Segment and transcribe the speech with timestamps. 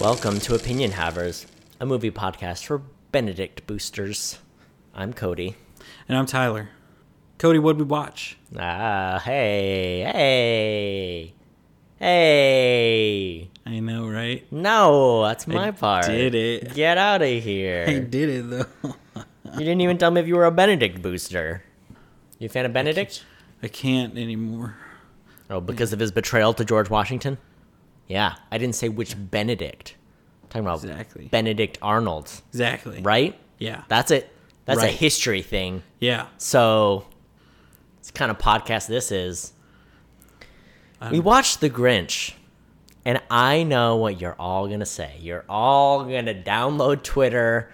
[0.00, 1.46] Welcome to Opinion Havers,
[1.80, 4.38] a movie podcast for Benedict boosters.
[4.94, 5.56] I'm Cody.
[6.08, 6.68] And I'm Tyler.
[7.38, 8.36] Cody, what'd we watch?
[8.56, 11.34] Ah, hey, hey,
[11.98, 13.50] hey.
[13.66, 14.50] I know, right?
[14.52, 16.06] No, that's my I part.
[16.06, 16.74] did it.
[16.74, 17.84] Get out of here.
[17.88, 18.94] I did it though.
[19.54, 21.64] You didn't even tell me if you were a Benedict booster.
[22.38, 23.24] You a fan of Benedict?
[23.62, 24.76] I can't anymore.
[25.50, 27.38] Oh, because of his betrayal to George Washington?
[28.08, 29.94] Yeah, I didn't say which Benedict.
[30.44, 31.28] I'm talking about Exactly.
[31.28, 33.00] Benedict Arnold, Exactly.
[33.02, 33.38] right?
[33.58, 33.82] Yeah.
[33.88, 34.32] That's it.
[34.64, 35.82] That's a history thing.
[36.00, 36.26] Yeah.
[36.38, 37.06] So,
[37.98, 39.52] it's kind of podcast this is.
[41.10, 42.32] we Um, watched The Grinch,
[43.04, 45.16] and I know what you're all going to say.
[45.20, 47.70] You're all going to download Twitter,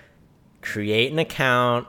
[0.62, 1.87] create an account,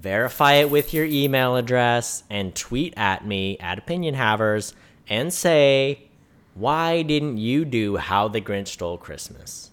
[0.00, 4.74] verify it with your email address, and tweet at me at Opinion Havers
[5.08, 6.03] and say,
[6.54, 9.70] Why didn't you do How the Grinch Stole Christmas?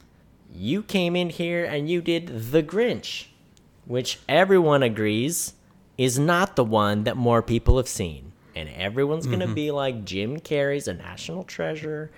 [0.54, 3.28] You came in here and you did The Grinch,
[3.86, 5.54] which everyone agrees
[5.98, 8.32] is not the one that more people have seen.
[8.56, 9.54] And everyone's going to mm-hmm.
[9.54, 12.12] be like, Jim Carrey's a national treasure.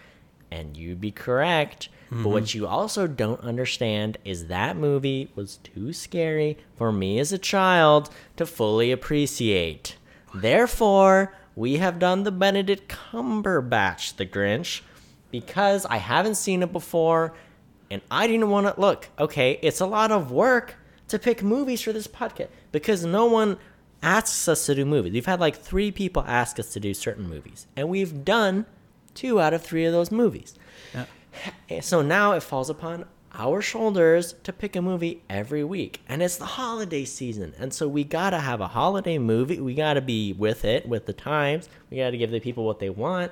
[0.49, 1.89] And you'd be correct.
[2.09, 2.59] But what mm-hmm.
[2.59, 8.09] you also don't understand is that movie was too scary for me as a child
[8.37, 9.97] to fully appreciate.
[10.33, 14.81] Therefore, we have done the Benedict Cumberbatch The Grinch
[15.31, 17.33] because I haven't seen it before
[17.91, 19.09] and I didn't want to look.
[19.19, 20.75] Okay, it's a lot of work
[21.09, 23.57] to pick movies for this podcast because no one
[24.01, 25.13] asks us to do movies.
[25.13, 28.65] We've had like three people ask us to do certain movies, and we've done
[29.13, 30.55] two out of three of those movies.
[30.93, 31.79] Yeah.
[31.81, 36.01] So now it falls upon our shoulders to pick a movie every week.
[36.07, 37.53] And it's the holiday season.
[37.57, 39.59] And so we got to have a holiday movie.
[39.59, 41.69] We got to be with it, with the times.
[41.89, 43.31] We got to give the people what they want.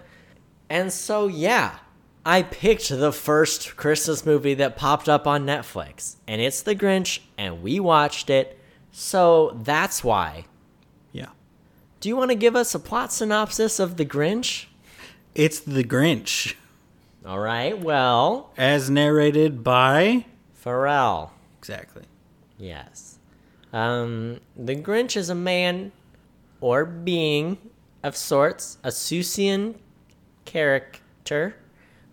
[0.69, 1.80] And so, yeah,
[2.25, 6.15] I picked the first Christmas movie that popped up on Netflix.
[6.27, 7.19] And it's The Grinch.
[7.38, 8.58] And we watched it.
[8.92, 10.45] So that's why.
[11.11, 11.30] Yeah.
[11.99, 14.65] Do you want to give us a plot synopsis of The Grinch?
[15.36, 16.55] It's The Grinch,
[17.26, 17.77] All right.
[17.80, 20.26] Well, as narrated by.
[20.64, 21.30] Pharrell.
[21.59, 22.04] Exactly.
[22.58, 23.20] Yes.
[23.73, 25.92] Um, the Grinch is a man
[26.59, 27.58] or being
[28.04, 29.76] of sorts, a Seussian
[30.45, 31.55] character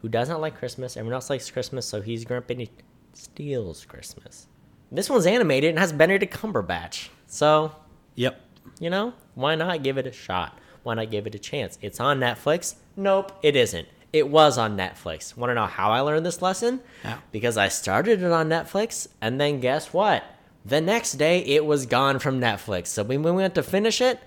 [0.03, 0.97] who doesn't like Christmas.
[0.97, 2.71] Everyone else likes Christmas, so he's grumpy and he
[3.15, 4.47] steals Christmas.
[4.93, 7.09] This one's animated and has Benedict Cumberbatch.
[7.27, 7.73] So,
[8.15, 8.41] Yep.
[8.79, 10.59] you know, why not give it a shot?
[10.83, 11.79] Why not give it a chance?
[11.83, 12.77] It's on Netflix.
[12.97, 13.89] Nope, it isn't.
[14.13, 15.37] It was on Netflix.
[15.37, 16.81] Want to know how I learned this lesson?
[17.03, 17.19] How?
[17.31, 20.25] Because I started it on Netflix, and then guess what?
[20.65, 22.89] The next day, it was gone from Netflix.
[22.89, 24.19] So when we went to finish it,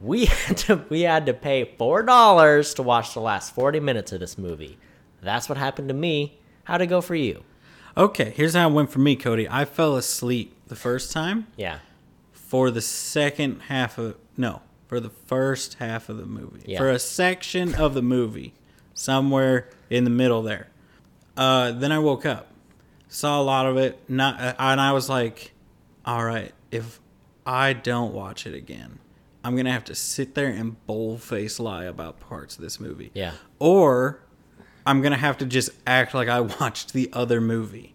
[0.00, 4.12] we had to we had to pay four dollars to watch the last forty minutes
[4.12, 4.78] of this movie.
[5.22, 6.38] That's what happened to me.
[6.64, 7.42] How'd it go for you?
[7.96, 9.48] Okay, here's how it went for me, Cody.
[9.48, 11.78] I fell asleep the first time Yeah,
[12.32, 14.16] for the second half of.
[14.36, 16.62] No, for the first half of the movie.
[16.66, 16.78] Yeah.
[16.78, 18.54] For a section of the movie,
[18.94, 20.68] somewhere in the middle there.
[21.36, 22.48] Uh, then I woke up,
[23.08, 25.52] saw a lot of it, not, uh, and I was like,
[26.04, 27.00] "All right, if
[27.46, 28.98] I don't watch it again,
[29.44, 33.32] I'm gonna have to sit there and boldface lie about parts of this movie, yeah,
[33.58, 34.20] or
[34.86, 37.94] I'm gonna have to just act like I watched the other movie,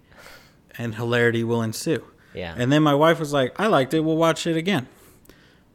[0.78, 2.04] and hilarity will ensue."
[2.34, 2.54] yeah.
[2.58, 4.00] And then my wife was like, "I liked it.
[4.02, 4.88] We'll watch it again."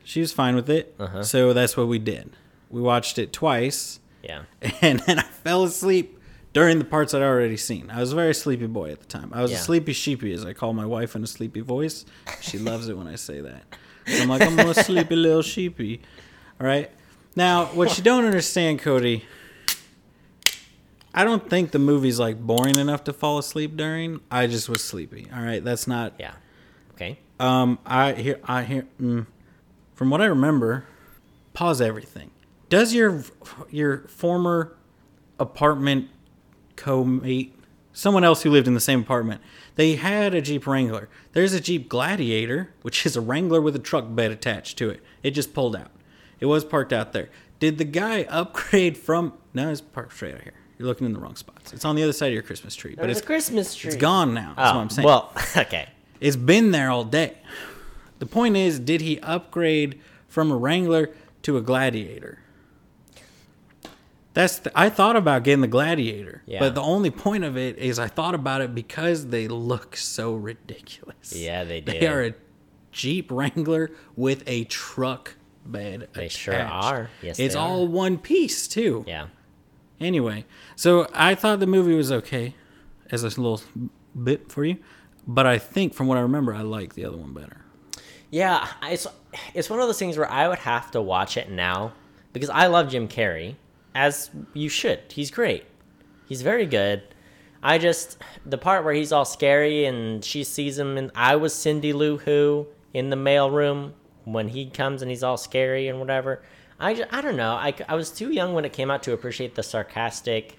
[0.04, 1.22] She was fine with it, Uh-huh.
[1.22, 2.32] so that's what we did.
[2.70, 4.42] We watched it twice, yeah.
[4.80, 6.18] and then I fell asleep
[6.52, 7.90] during the parts I'd already seen.
[7.90, 9.30] I was a very sleepy boy at the time.
[9.34, 9.56] I was Yeah.
[9.58, 12.04] a sleepy sheepy, as I call my wife in a sleepy voice.
[12.40, 13.62] She loves it when I say that.
[14.06, 16.02] So I'm like, I'm a sleepy little sheepy.
[16.60, 16.90] All right.
[17.36, 19.24] Now, what you don't understand, Cody,
[21.14, 24.20] I don't think the movie's like boring enough to fall asleep during.
[24.30, 25.28] I just was sleepy.
[25.34, 25.62] All right.
[25.62, 26.32] That's not Yeah.
[26.94, 27.18] Okay.
[27.40, 29.26] um, I hear, I hear, mm,
[29.94, 30.84] from what I remember,
[31.54, 32.30] pause everything.
[32.72, 33.22] Does your
[33.70, 34.74] your former
[35.38, 36.08] apartment
[36.74, 37.54] co-mate,
[37.92, 39.42] someone else who lived in the same apartment,
[39.74, 41.10] they had a Jeep Wrangler.
[41.32, 45.02] There's a Jeep Gladiator, which is a Wrangler with a truck bed attached to it.
[45.22, 45.90] It just pulled out.
[46.40, 47.28] It was parked out there.
[47.60, 49.34] Did the guy upgrade from?
[49.52, 50.54] No, it's parked straight out here.
[50.78, 51.74] You're looking in the wrong spots.
[51.74, 53.88] It's on the other side of your Christmas tree, but There's it's a Christmas tree.
[53.88, 54.54] it's gone now.
[54.56, 55.06] That's Oh, what I'm oh, saying.
[55.06, 55.88] well, okay.
[56.20, 57.36] It's been there all day.
[58.18, 61.10] The point is, did he upgrade from a Wrangler
[61.42, 62.38] to a Gladiator?
[64.34, 66.58] That's the, I thought about getting the Gladiator, Yeah.
[66.60, 70.34] but the only point of it is I thought about it because they look so
[70.34, 71.34] ridiculous.
[71.36, 71.92] Yeah, they do.
[71.92, 72.34] They are a
[72.92, 75.34] Jeep Wrangler with a truck
[75.66, 76.08] bed.
[76.14, 77.10] They sure are.
[77.22, 77.66] Yes, it's they are.
[77.66, 79.04] all one piece too.
[79.06, 79.26] Yeah.
[80.00, 80.44] Anyway,
[80.76, 82.54] so I thought the movie was okay.
[83.10, 83.60] as a little
[84.20, 84.78] bit for you.
[85.26, 87.58] But I think from what I remember, I like the other one better.
[88.30, 89.06] Yeah, it's
[89.54, 91.92] it's one of those things where I would have to watch it now
[92.32, 93.54] because I love Jim Carrey,
[93.94, 95.00] as you should.
[95.10, 95.64] He's great.
[96.26, 97.02] He's very good.
[97.62, 101.54] I just the part where he's all scary and she sees him and I was
[101.54, 103.92] Cindy Lou Who in the mailroom
[104.24, 106.42] when he comes and he's all scary and whatever.
[106.80, 107.52] I, ju- I don't know.
[107.52, 110.58] I, I was too young when it came out to appreciate the sarcastic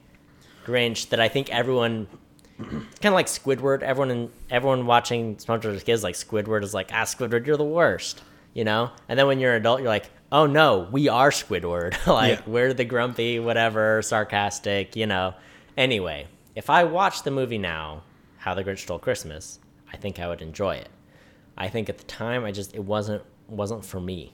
[0.65, 2.07] Grinch that I think everyone
[2.57, 3.81] kind of like Squidward.
[3.81, 8.21] Everyone in, everyone watching SpongeBob kids like Squidward is like, ah, Squidward, you're the worst,
[8.53, 8.91] you know.
[9.09, 12.05] And then when you're an adult, you're like, oh no, we are Squidward.
[12.07, 12.41] like Yeah.
[12.45, 15.33] we're the grumpy, whatever, sarcastic, you know.
[15.77, 18.03] Anyway, if I watched the movie now,
[18.39, 19.59] How the Grinch Stole Christmas,
[19.91, 20.89] I think I would enjoy it.
[21.57, 24.33] I think at the time, I just it wasn't wasn't for me.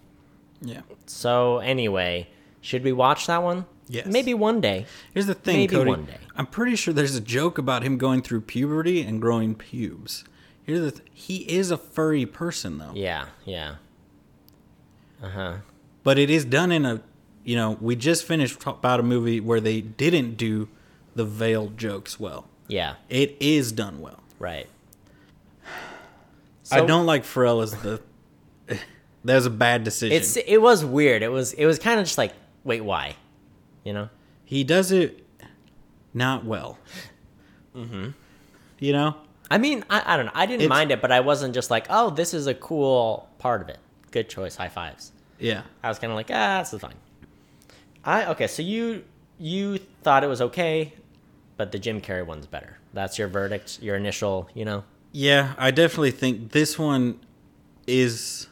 [0.62, 0.82] Yeah.
[1.06, 2.28] So anyway,
[2.62, 3.66] should we watch that one?
[3.88, 4.06] Yes.
[4.06, 4.86] Maybe one day.
[5.14, 5.90] Here's the thing, Maybe Cody.
[5.90, 6.18] one day.
[6.36, 10.24] I'm pretty sure there's a joke about him going through puberty and growing pubes.
[10.64, 12.92] Here's the th- he is a furry person though.
[12.94, 13.76] Yeah, yeah.
[15.24, 15.54] Uh huh.
[16.04, 17.02] But it is done in a
[17.44, 20.68] you know, we just finished about a movie where they didn't do
[21.16, 22.48] the veiled jokes well.
[22.68, 24.20] Yeah, It is done well.
[24.38, 24.68] right.
[26.72, 28.00] I don't like Pharrell as the
[28.68, 30.16] that was a bad decision.
[30.16, 31.24] It's it was weird.
[31.24, 33.16] It was it was kind of just like, wait, why?
[33.84, 34.10] You know?
[34.46, 35.24] he does it
[36.14, 36.78] not well.
[37.76, 38.10] Mm-hmm.
[38.80, 39.16] You know?
[39.52, 40.32] I mean, I, I don't know.
[40.36, 43.28] I didn't It's- mind it, but I wasn't just like, oh, this is a cool
[43.40, 43.78] part of it.
[44.12, 44.56] Good choice.
[44.56, 45.12] High fives.
[45.40, 45.62] Yeah.
[45.84, 46.96] I was kind of like, ah, this is fine.
[48.04, 48.48] I okay.
[48.48, 49.04] So you
[49.38, 50.94] you thought it was okay,
[51.58, 52.78] but the Jim Carrey one's better.
[52.94, 53.80] That's your verdict.
[53.82, 54.84] Your initial, you know?
[55.12, 57.20] Yeah, I definitely think this one
[57.88, 58.48] is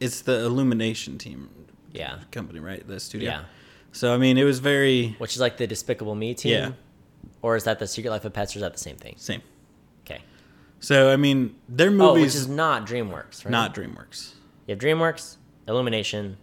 [0.00, 1.48] it's the Illumination team
[1.92, 2.18] Yeah.
[2.30, 2.86] company, right?
[2.86, 3.30] The studio.
[3.30, 3.42] Yeah.
[3.92, 6.52] So I mean, it was very Which is like the Despicable Me team.
[6.52, 6.72] Yeah.
[7.40, 8.54] Or is that the Secret Life of Pets?
[8.54, 9.14] Or is that the same thing?
[9.18, 9.42] same.
[10.04, 10.22] Okay.
[10.80, 12.08] So I mean, their movies.
[12.08, 13.50] Oh, which is not DreamWorks, right?
[13.50, 14.32] not DreamWorks.
[14.66, 15.36] You have DreamWorks,
[15.68, 16.36] Illumination.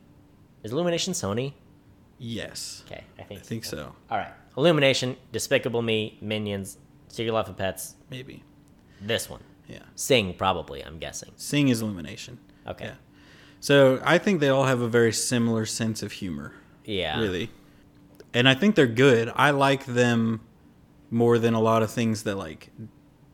[0.64, 1.54] Is Illumination Sony?
[2.22, 3.40] Yes, Okay, I think.
[3.40, 3.94] I think so.
[4.12, 6.78] All right, Illumination, Despicable Me, Minions,
[7.08, 7.96] Secret Life of Pets.
[8.10, 8.44] Maybe.
[9.02, 9.80] This one, Yeah.
[9.96, 10.84] Sing probably.
[10.84, 11.32] I'm guessing.
[11.38, 12.38] Sing is Illumination.
[12.68, 12.86] Okay.
[12.86, 12.94] Yeah.
[13.62, 16.54] So I think they all have a very similar sense of humor.
[16.84, 17.20] Yeah.
[17.22, 17.50] Really.
[18.34, 19.32] And I think they're good.
[19.36, 20.42] I like them
[21.10, 22.70] more than a lot of things that like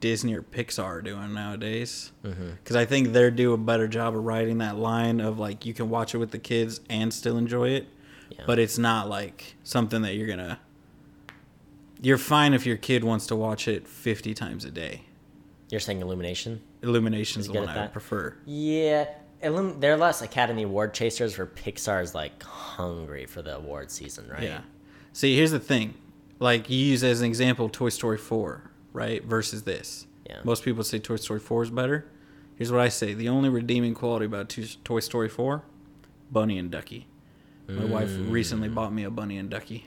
[0.05, 2.11] Disney or Pixar are doing nowadays.
[2.23, 2.51] Mm-hmm.
[2.63, 5.73] Because I think they do a better job of writing that line of like you
[5.73, 7.87] can watch it with the kids and still enjoy it,
[8.29, 8.43] Yeah.
[8.45, 10.59] but it's not like something that you're gonna.
[12.03, 15.01] You're fine if your kid wants to watch it 50 times a day.
[15.71, 16.61] You're saying Illumination?
[16.83, 18.35] Illumination's Is the one I prefer.
[18.45, 19.07] Yeah.
[19.41, 24.29] Illum- they're less Academy Award chasers where Pixar is like hungry for the award season,
[24.29, 24.43] right?
[24.43, 24.61] Yeah.
[25.13, 25.95] See, here's the thing.
[26.37, 29.23] Like you use as an example Toy Story 4, right?
[29.23, 30.07] Versus this.
[30.27, 30.39] Yeah.
[30.43, 32.07] Most people say Toy Story 4 is better.
[32.55, 33.13] Here's what I say.
[33.13, 35.63] The only redeeming quality about Toy Story 4,
[36.31, 37.07] Bunny and Ducky.
[37.67, 38.31] My wife Mm.
[38.31, 39.85] recently bought me a Bunny and Ducky.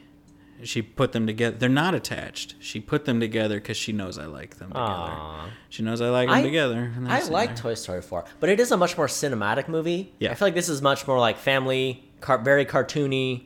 [0.64, 1.56] She put them together.
[1.56, 2.56] They're not attached.
[2.58, 4.84] She put them together because she knows I like them together.
[4.86, 5.50] Aw.
[5.68, 6.92] She knows I like them I- together.
[7.06, 7.56] I like there.
[7.58, 10.12] Toy Story 4, but it is a much more cinematic movie.
[10.18, 10.32] Yeah.
[10.32, 13.44] I feel like this is much more like family, car- very cartoony,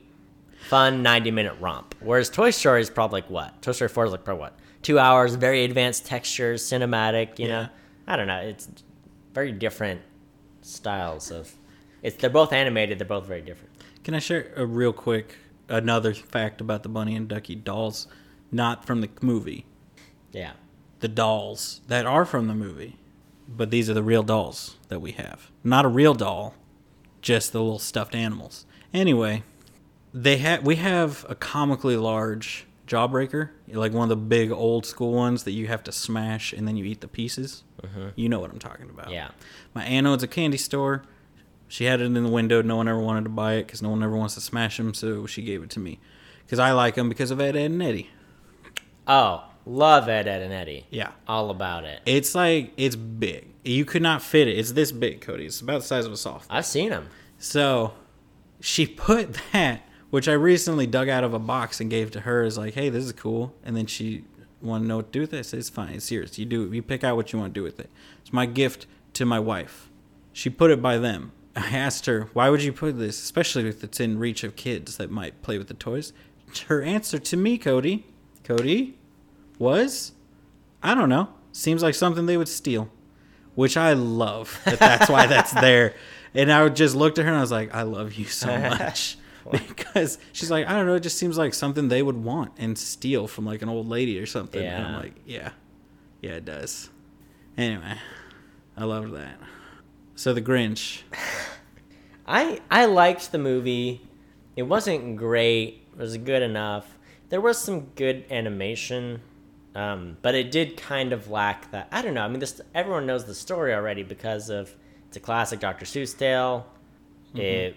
[0.69, 1.94] fun 90 minute romp.
[2.00, 3.61] Whereas Toy Story is probably like what?
[3.61, 4.58] Toy Story 4 is like probably what?
[4.82, 7.62] Two hours, very advanced textures, cinematic, you Yeah.
[7.62, 7.69] know?
[8.06, 8.41] I don't know.
[8.41, 8.69] It's
[9.32, 10.01] very different
[10.60, 11.55] styles of.
[12.03, 13.70] It's, they're both animated, they're both very different.
[14.05, 15.36] Can I share a real quick
[15.69, 18.08] another fact about the Bunny and Ducky dolls?
[18.51, 19.67] Not from the movie.
[20.32, 20.53] Yeah.
[21.01, 22.96] the dolls that are from the movie,
[23.48, 25.51] but these are the real dolls that we have.
[25.65, 26.55] Not a real doll,
[27.20, 28.67] just the little stuffed animals.
[28.94, 29.43] Anyway,
[30.15, 35.13] they have we have a comically large jawbreaker, like one of the big old school
[35.13, 37.65] ones that you have to smash and then you eat the pieces.
[37.82, 38.08] Mm-hmm.
[38.17, 39.11] You know what I'm talking about.
[39.11, 39.31] Yeah.
[39.75, 41.03] My aunt owns a candy store.
[41.69, 42.61] She had it in the window.
[42.61, 44.93] No one ever wanted to buy it because no one ever wants to smash them,
[44.93, 45.99] so she gave it to me.
[46.44, 48.11] Because I like them because of Ed, Ed, and Eddy.
[49.06, 50.87] Oh, love Ed, Ed, and Eddy.
[50.91, 51.13] Yeah.
[51.27, 52.01] All about it.
[52.05, 53.49] It's like it's big.
[53.65, 54.58] You could not fit it.
[54.58, 55.46] It's this big, Cody.
[55.46, 56.46] It's about the size of a softball.
[56.51, 57.08] I've seen them.
[57.39, 57.94] So
[58.61, 62.44] she put that, which I recently dug out of a box and gave to her,
[62.44, 63.54] Is like, hey, this is cool.
[63.64, 64.24] And then she
[64.60, 65.54] wanted to know what to do with this.
[65.54, 65.94] It's fine.
[65.94, 66.38] It's yours.
[66.38, 66.70] You do.
[66.70, 67.88] You pick out what you want to do with it.
[68.20, 69.88] It's my gift to my wife.
[70.34, 71.32] She put it by them.
[71.56, 74.98] I asked her, why would you put this, especially if it's in reach of kids
[74.98, 76.12] that might play with the toys?
[76.69, 78.04] Her answer to me, Cody,
[78.44, 78.98] Cody,
[79.58, 80.12] was,
[80.82, 81.31] I don't know.
[81.52, 82.90] Seems like something they would steal,
[83.54, 84.60] which I love.
[84.66, 85.94] That that's why that's there.
[86.34, 88.58] And I would just looked at her and I was like, I love you so
[88.58, 89.16] much.
[89.51, 92.77] because she's like, I don't know, it just seems like something they would want and
[92.77, 94.65] steal from like an old lady or something.
[94.65, 95.51] And I'm like, yeah.
[96.20, 96.91] Yeah, it does.
[97.58, 97.94] Anyway,
[98.77, 99.39] I love that.
[100.15, 101.03] So the Grinch.
[102.27, 104.01] I I liked the movie.
[104.56, 105.87] It wasn't great.
[105.93, 106.96] It was good enough.
[107.29, 109.20] There was some good animation,
[109.75, 111.89] um, but it did kind of lack that.
[111.91, 112.22] I don't know.
[112.22, 114.75] I mean, this everyone knows the story already because of
[115.08, 115.84] it's a classic Dr.
[115.84, 116.67] Seuss tale.
[117.34, 117.77] It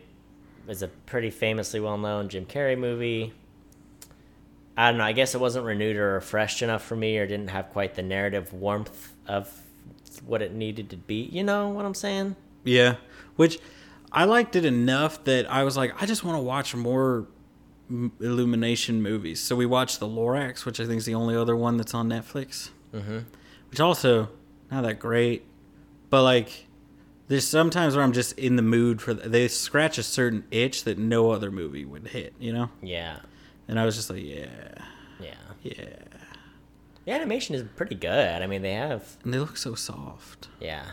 [0.68, 3.34] is a pretty famously well known Jim Carrey movie.
[4.78, 5.06] I don't know.
[5.06, 8.02] I guess it wasn't renewed or refreshed enough for me, or didn't have quite the
[8.02, 9.62] narrative warmth of
[10.26, 11.30] what it needed to be.
[11.32, 12.36] You know what I'm saying?
[12.64, 12.96] Yeah,
[13.36, 13.60] which
[14.12, 17.28] I liked it enough that I was like, I just want to watch more
[17.90, 19.40] Illumination movies.
[19.40, 22.10] So we watched The Lorax, which I think is the only other one that's on
[22.10, 22.70] Netflix.
[22.94, 23.20] Mm-hmm.
[23.70, 24.30] Which also
[24.72, 25.46] not that great,
[26.10, 26.65] but like
[27.28, 29.14] there's sometimes where I'm just in the mood for.
[29.14, 32.70] They scratch a certain itch that no other movie would hit, you know.
[32.82, 33.18] Yeah.
[33.68, 34.46] And I was just like, yeah,
[35.20, 35.34] Yeah.
[35.64, 35.86] yeah.
[37.06, 38.42] The animation is pretty good.
[38.42, 39.18] I mean, they have.
[39.24, 40.50] And they look so soft.
[40.60, 40.84] Yeah.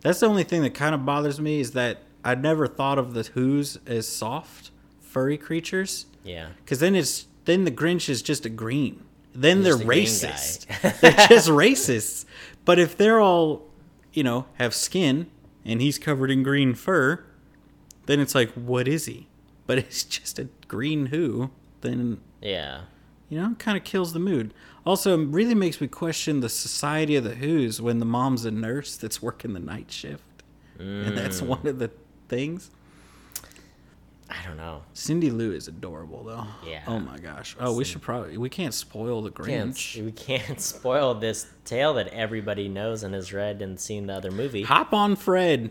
[0.00, 3.14] That's the only thing that kind of bothers me is that I never thought of
[3.14, 6.06] the Who's as soft, furry creatures.
[6.24, 6.48] Yeah.
[6.64, 9.04] Because then it's then the Grinch is just a green.
[9.34, 10.66] Then He's they're racist.
[11.00, 12.24] they're just racists.
[12.64, 13.62] But if they're all,
[14.12, 15.30] you know, have skin
[15.64, 17.24] and he's covered in green fur,
[18.06, 19.28] then it's like, what is he?
[19.66, 21.50] But it's just a green who.
[21.80, 22.82] Then Yeah.
[23.28, 24.52] you know, kind of kills the mood.
[24.86, 28.50] Also, it really makes me question the society of the Who's when the mom's a
[28.50, 30.22] nurse that's working the night shift,
[30.78, 31.46] and that's Mm.
[31.46, 31.90] one of the
[32.28, 32.70] things.
[34.30, 34.82] I don't know.
[34.92, 36.44] Cindy Lou is adorable, though.
[36.68, 36.82] Yeah.
[36.86, 37.56] Oh my gosh.
[37.58, 40.04] Oh, we should probably we can't spoil the Can't, Grinch.
[40.04, 44.30] we can't spoil this tale that everybody knows and has read and seen the other
[44.30, 44.62] movie.
[44.62, 45.70] Hop on, Fred.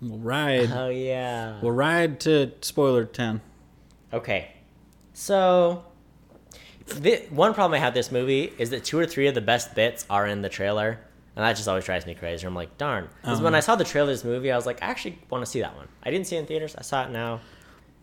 [0.00, 0.70] We'll ride.
[0.70, 1.58] Oh yeah.
[1.60, 3.40] We'll ride to Spoiler Town.
[4.12, 4.52] Okay.
[5.12, 5.84] So,
[6.86, 9.74] the, one problem I have this movie is that two or three of the best
[9.74, 11.00] bits are in the trailer,
[11.34, 12.46] and that just always drives me crazy.
[12.46, 13.08] I'm like, darn.
[13.22, 13.56] Because when uh-huh.
[13.56, 15.60] I saw the trailer of this movie, I was like, I actually want to see
[15.62, 15.88] that one.
[16.02, 16.76] I didn't see it in theaters.
[16.76, 17.40] I saw it now,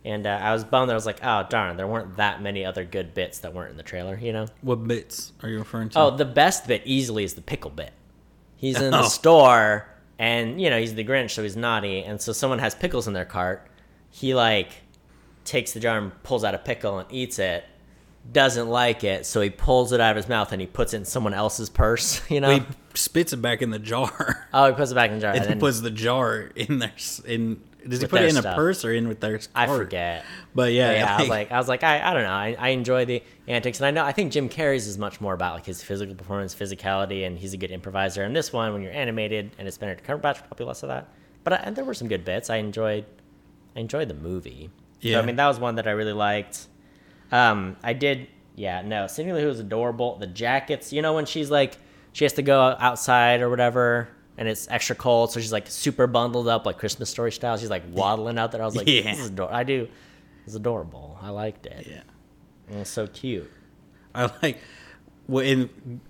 [0.05, 0.89] and uh, I was bummed.
[0.89, 3.71] that I was like, oh darn, there weren't that many other good bits that weren't
[3.71, 4.17] in the trailer.
[4.17, 4.47] You know?
[4.61, 5.99] What bits are you referring to?
[5.99, 7.91] Oh, the best bit easily is the pickle bit.
[8.55, 9.07] He's in the Oh.
[9.07, 9.87] store,
[10.19, 13.13] and you know he's the Grinch, so he's naughty, and so someone has pickles in
[13.13, 13.67] their cart.
[14.09, 14.69] He like
[15.45, 17.65] takes the jar and pulls out a pickle and eats it.
[18.31, 20.97] Doesn't like it, so he pulls it out of his mouth and he puts it
[20.97, 22.21] in someone else's purse.
[22.31, 22.51] You know?
[22.51, 24.47] he spits it back in the jar.
[24.53, 25.31] oh, he puts it back in the jar.
[25.33, 26.93] and And he then, puts the jar in there.
[27.25, 28.53] In does he put it in stuff.
[28.53, 29.39] a purse or in with their?
[29.53, 30.23] I forget.
[30.55, 32.29] But yeah, But yeah, I was like, I was like, I, I don't know.
[32.29, 35.33] I, I enjoy the antics, and I know I think Jim Carrey's is much more
[35.33, 38.23] about like his physical performance, physicality, and he's a good improviser.
[38.23, 41.09] And this one, when you're animated and it's Benedict Cumberbatch, probably less of that.
[41.43, 42.49] But I, and there were some good bits.
[42.49, 43.05] I enjoyed,
[43.75, 44.69] I enjoyed the movie.
[45.01, 45.19] So, Yeah.
[45.19, 46.67] I mean that was one that I really liked.
[47.31, 49.07] Um, I did, yeah, no.
[49.07, 50.17] Cindy Lou was adorable.
[50.17, 51.77] The jackets, you know, when she's like,
[52.13, 54.07] she has to go outside or whatever.
[54.37, 57.55] And it's extra cold, so she's like super bundled up, like Christmas story style.
[57.57, 58.61] She's like waddling out there.
[58.61, 59.03] I was like, Yeah.
[59.03, 59.87] "This is adorable." I do.
[60.45, 61.17] It's adorable.
[61.21, 61.85] I liked it.
[61.89, 62.01] yeah,
[62.69, 63.49] And it's so cute.
[64.15, 64.57] I like.
[65.27, 66.01] Well, in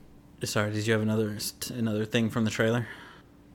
[0.44, 1.38] sorry, did you have another
[1.74, 2.88] another thing from the trailer?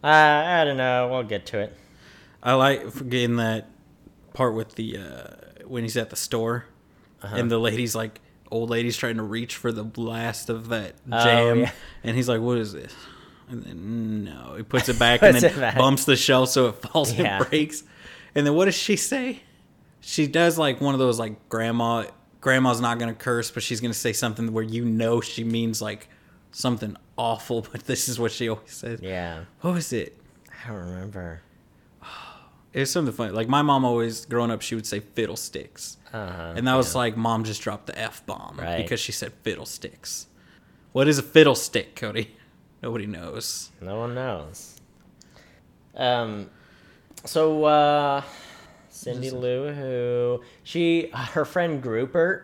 [0.04, 1.08] Uh, I don't know.
[1.10, 1.74] We'll get to it.
[2.42, 3.68] I like in that
[4.34, 6.66] part with the uh, when he's at the store
[7.22, 7.34] Uh-huh.
[7.36, 8.20] and the lady's like
[8.50, 11.70] old lady's trying to reach for the last of that Oh, jam yeah.
[12.04, 12.94] and he's like what is this
[13.50, 15.76] and then no he puts it back and then back.
[15.76, 17.38] bumps the shelf so it falls Yeah.
[17.38, 17.82] and breaks
[18.34, 19.40] and then what does she say
[20.00, 22.04] she does like one of those like grandma
[22.40, 26.08] grandma's not gonna curse but she's gonna say something where you know she means like
[26.52, 29.44] something awful but this is what she always says Yeah.
[29.60, 30.16] what was it
[30.64, 31.40] I don't remember.
[32.72, 33.30] it was something funny.
[33.32, 37.16] Like my mom always, growing up, she would say fiddlesticks, Uh-huh, and that was like
[37.16, 38.78] mom just dropped the f bomb Right.
[38.82, 40.26] because she said fiddlesticks.
[40.92, 42.34] What is a fiddlestick, Cody?
[42.82, 43.70] Nobody knows.
[43.80, 44.80] No one knows.
[45.96, 46.50] Um,
[47.24, 48.22] so uh,
[48.88, 52.42] Cindy Lou, who she, her friend Groopert,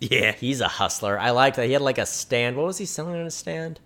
[0.00, 1.18] Yeah, he's a hustler.
[1.18, 1.66] I liked that.
[1.66, 2.56] He had like a stand.
[2.56, 3.80] What was he selling on a stand?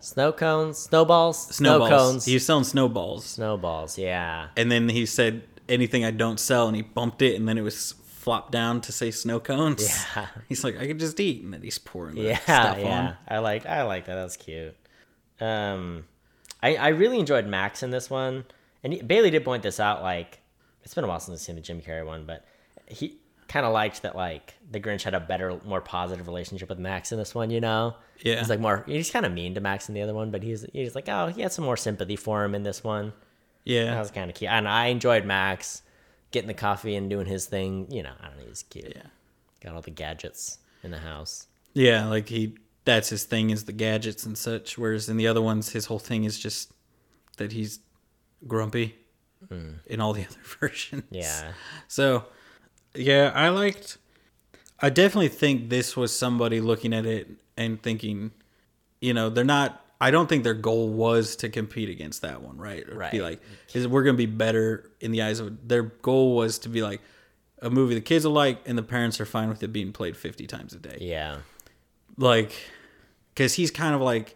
[0.00, 1.88] Snow cones, snowballs, snowballs.
[1.90, 3.98] snow cones, He was selling snowballs, snowballs.
[3.98, 4.48] Yeah.
[4.56, 7.62] and then he said anything I don't sell, and he bumped it, and then it
[7.62, 9.86] was flopped down to say snow cones.
[10.16, 10.26] Yeah.
[10.48, 12.98] He's like, I could just eat, and then he's pouring the yeah, stuff yeah.
[13.08, 13.16] on.
[13.28, 14.14] I like I like that.
[14.14, 14.74] That's cute.
[15.40, 16.04] Um,
[16.62, 18.44] I I really enjoyed Max in this one,
[18.84, 20.02] and he, Bailey did point this out.
[20.02, 20.40] Like,
[20.82, 22.44] it's been a while since I've seen the Jim Carrey one, but
[22.86, 23.16] he
[23.48, 24.14] kind of liked that.
[24.14, 27.50] Like, the Grinch had a better, more positive relationship with Max in this one.
[27.50, 28.38] You know, Yeah.
[28.38, 28.84] he's like more.
[28.86, 31.28] He's kind of mean to Max in the other one, but he's he's like, oh,
[31.28, 33.12] he had some more sympathy for him in this one.
[33.64, 33.86] Yeah.
[33.94, 35.82] That was kind of cute, and I enjoyed Max
[36.30, 37.86] getting the coffee and doing his thing.
[37.90, 38.92] You know, I don't know, he's cute.
[38.94, 39.02] yeah.
[39.62, 41.46] Got all the gadgets in the house.
[41.74, 44.78] Yeah, like he that's his thing is the gadgets and such.
[44.78, 46.72] Whereas in the other ones, his whole thing is just
[47.36, 47.80] that he's
[48.46, 48.94] grumpy
[49.48, 49.72] hmm.
[49.86, 51.04] in all the other versions.
[51.10, 51.52] Yeah.
[51.88, 52.24] So,
[52.94, 53.98] yeah, I liked.
[54.80, 58.30] I definitely think this was somebody looking at it and thinking,
[59.00, 59.84] you know, they're not.
[60.02, 62.88] I don't think their goal was to compete against that one, right?
[62.88, 63.42] Or Be like,
[63.74, 67.02] is we're gonna be better in the eyes of their goal was to be like
[67.62, 70.16] a movie the kids will like and the parents are fine with it being played
[70.16, 71.38] fifty times a day Yeah.
[72.20, 72.52] Like
[73.34, 74.34] because he's kind of like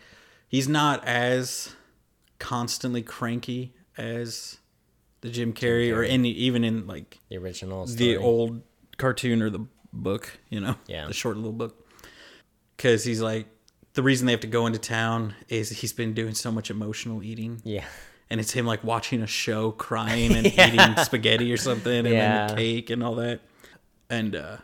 [0.48, 1.74] he's not as
[2.38, 4.58] constantly cranky as
[5.20, 8.62] the Jim Carrey, or any even in like The original the old
[8.98, 11.06] cartoon or the book, you know, Yeah.
[11.06, 11.86] the short little book.
[12.76, 13.46] Because he's like
[13.94, 17.22] the reason they have to go into town is he's been doing so much emotional
[17.22, 17.84] eating, Yeah.
[18.28, 20.74] and it's him like watching a show, crying and Yeah.
[20.74, 23.40] eating spaghetti or something, and then the cake and all that.
[24.10, 24.56] And uh,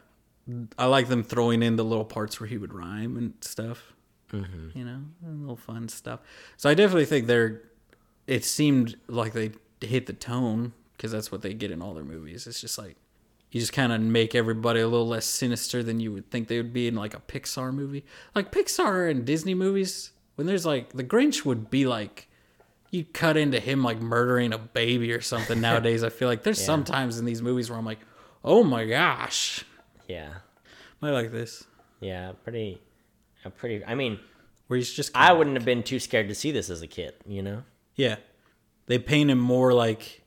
[0.78, 3.92] I like them throwing in the little parts where he would rhyme and stuff.
[4.32, 4.78] Mm-hmm.
[4.78, 6.20] You know, a little fun stuff.
[6.56, 7.62] So I definitely think they're.
[8.26, 12.04] It seemed like they hit the tone because that's what they get in all their
[12.04, 12.46] movies.
[12.46, 12.96] It's just like
[13.50, 16.56] you just kind of make everybody a little less sinister than you would think they
[16.58, 18.04] would be in like a Pixar movie.
[18.34, 22.28] Like Pixar and Disney movies, when there's like the Grinch would be like
[22.92, 26.04] you cut into him like murdering a baby or something nowadays.
[26.04, 26.66] I feel like there's Yeah.
[26.66, 28.00] sometimes in these movies where I'm like,
[28.44, 29.64] oh my gosh,
[30.10, 30.34] Yeah.
[31.02, 31.64] I like this.
[32.00, 32.32] Yeah.
[32.44, 32.80] Pretty.
[33.44, 33.84] A pretty.
[33.84, 34.18] I mean,
[34.66, 37.14] Where he's just I wouldn't have been too scared to see this as a kid.
[37.26, 37.62] You know.
[37.96, 38.16] Yeah.
[38.86, 40.22] They paint him more like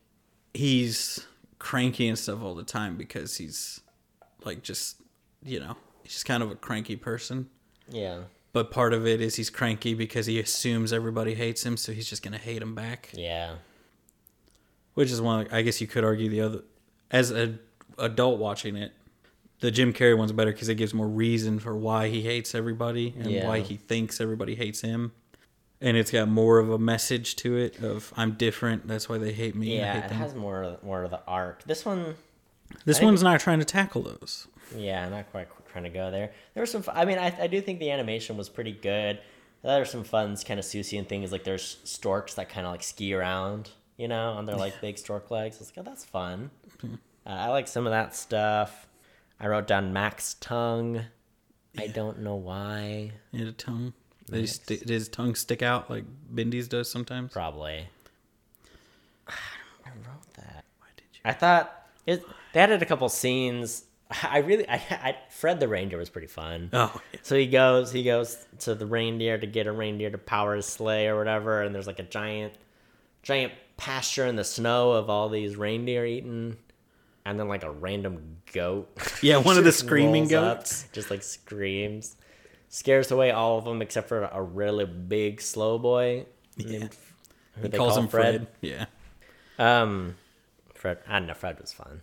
[0.53, 1.25] he's
[1.59, 3.81] cranky and stuff all the time because he's
[4.43, 5.01] like just,
[5.43, 7.49] you know, he's just kind of a cranky person.
[7.89, 8.23] Yeah.
[8.51, 12.07] But part of it is he's cranky because he assumes everybody hates him, so he's
[12.07, 13.09] just going to hate him back.
[13.13, 13.55] Yeah.
[14.93, 16.61] Which is one, I guess you could argue the other,
[17.09, 17.59] as an
[17.97, 18.93] adult watching it,
[19.63, 23.15] the Jim Carrey one's better because it gives more reason for why he hates everybody
[23.17, 23.47] and Yeah.
[23.47, 25.13] why he thinks everybody hates him.
[25.79, 29.31] And it's got more of a message to it of I'm different, that's why they
[29.31, 29.77] hate me.
[29.77, 29.93] Yeah.
[29.93, 30.17] hate It them.
[30.17, 31.63] has more more of the arc.
[31.63, 32.15] This one.
[32.83, 34.47] This I- one's not trying to tackle those.
[34.75, 36.31] Yeah, not quite trying to go there.
[36.53, 36.83] There were some.
[36.91, 39.19] I mean, I, I do think the animation was pretty good.
[39.61, 41.31] There are some fun, kind of Seussian things.
[41.31, 44.97] Like there's storks that kind of like ski around, you know, on their like big
[44.97, 45.61] stork legs.
[45.61, 46.49] It's like, oh, that's fun.
[46.79, 46.95] Mm-hmm.
[47.25, 48.87] Uh, I like some of that stuff.
[49.43, 51.01] I wrote down Max tongue.
[51.77, 53.11] I don't know why.
[53.33, 53.91] He had a tongue.
[54.31, 57.33] Did he sti- did his tongue stick out like Bindy's does sometimes?
[57.33, 57.89] Probably.
[59.27, 60.63] I wrote that.
[60.79, 61.19] Why did you?
[61.25, 62.23] I thought it.
[62.53, 63.83] They added a couple scenes.
[64.23, 64.67] I really.
[64.69, 66.69] I, I Fred the reindeer was pretty fun.
[66.71, 67.19] Oh, yeah.
[67.23, 70.67] So he goes, he goes to the reindeer to get a reindeer to power his
[70.67, 72.53] sleigh or whatever, and there's like a giant,
[73.23, 76.55] giant pasture in the snow of all these reindeer eating,
[77.25, 78.89] and then like a random goat.
[79.21, 80.85] Yeah, one of the screaming rolls up, goats.
[80.91, 82.17] just like screams,
[82.69, 86.25] scares away all of them except for a really big slow boy.
[86.57, 86.95] named-
[87.55, 88.47] who He calls call him Fred.
[88.61, 88.85] Yeah.
[89.59, 90.15] Um,
[90.73, 90.97] Fred.
[91.07, 91.33] I don't know.
[91.35, 92.01] Fred was fun.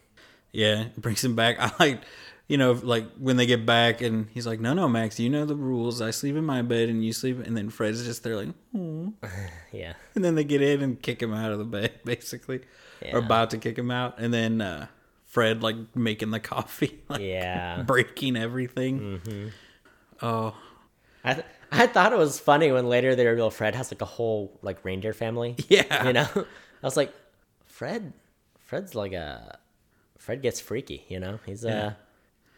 [0.52, 1.56] Yeah, brings him back.
[1.61, 2.00] I like,
[2.48, 5.44] you know, like when they get back and he's like, "No, no, Max, you know
[5.44, 6.00] the rules.
[6.00, 9.12] I sleep in my bed and you sleep." And then Fred's just there like, "Oh,"
[9.72, 9.94] Yeah.
[10.14, 12.61] and then they get in and kick him out of the bed, basically,
[13.02, 13.16] Yeah.
[13.16, 14.18] or about to kick him out.
[14.18, 14.87] And then uh,
[15.30, 17.82] Fred like making the coffee, like Yeah.
[17.82, 19.00] breaking everything.
[19.00, 19.48] Mm-hmm.
[20.22, 20.54] Oh,
[21.24, 24.06] I th- I thought it was funny when later they reveal Fred has like a
[24.06, 25.56] whole like reindeer family.
[25.68, 26.06] Yeah.
[26.06, 26.44] You know, I
[26.82, 27.12] was like,
[27.66, 28.12] Fred,
[28.58, 29.58] Fred's like a,
[30.18, 31.04] Fred gets freaky.
[31.08, 31.96] You know, he's a,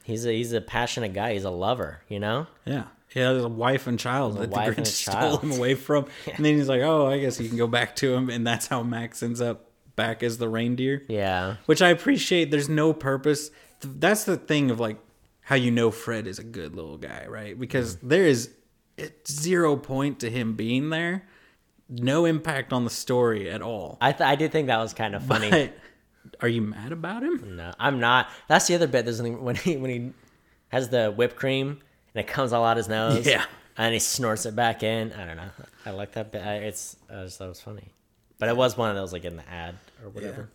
[0.04, 1.34] he's a he's a passionate guy.
[1.34, 2.02] He's a lover.
[2.08, 2.46] You know.
[2.64, 2.84] yeah.
[3.14, 5.42] Yeah, there's a wife and child that the Grinch stole child.
[5.42, 6.06] him away from.
[6.34, 8.30] And then he's like, oh, I guess you can go back to him.
[8.30, 11.02] And that's how Max ends up back as the reindeer.
[11.08, 11.56] Yeah.
[11.66, 12.50] which I appreciate.
[12.50, 13.50] There's no purpose.
[13.80, 14.98] That's the thing of like
[15.42, 17.58] how you know Fred is a good little guy, right?
[17.58, 18.08] Because mm.
[18.08, 18.50] there is
[18.98, 21.24] eh, zero point to him being there,
[21.88, 23.98] no impact on the story at all.
[24.00, 25.50] I th- I did think that was kind of funny.
[25.50, 25.72] But
[26.40, 27.56] are you mad about him?
[27.56, 28.28] No, I'm not.
[28.48, 29.04] That's the other bit.
[29.04, 30.12] There's when he when he
[30.68, 31.80] has the whipped cream
[32.14, 33.26] and it comes all out his nose.
[33.26, 33.44] Yeah.
[33.76, 35.12] And he snorts it back in.
[35.12, 35.48] I don't know.
[35.86, 36.42] I like that bit.
[36.42, 37.92] I, it's I just thought it was funny,
[38.42, 40.48] but it was one of those like in the ad or whatever.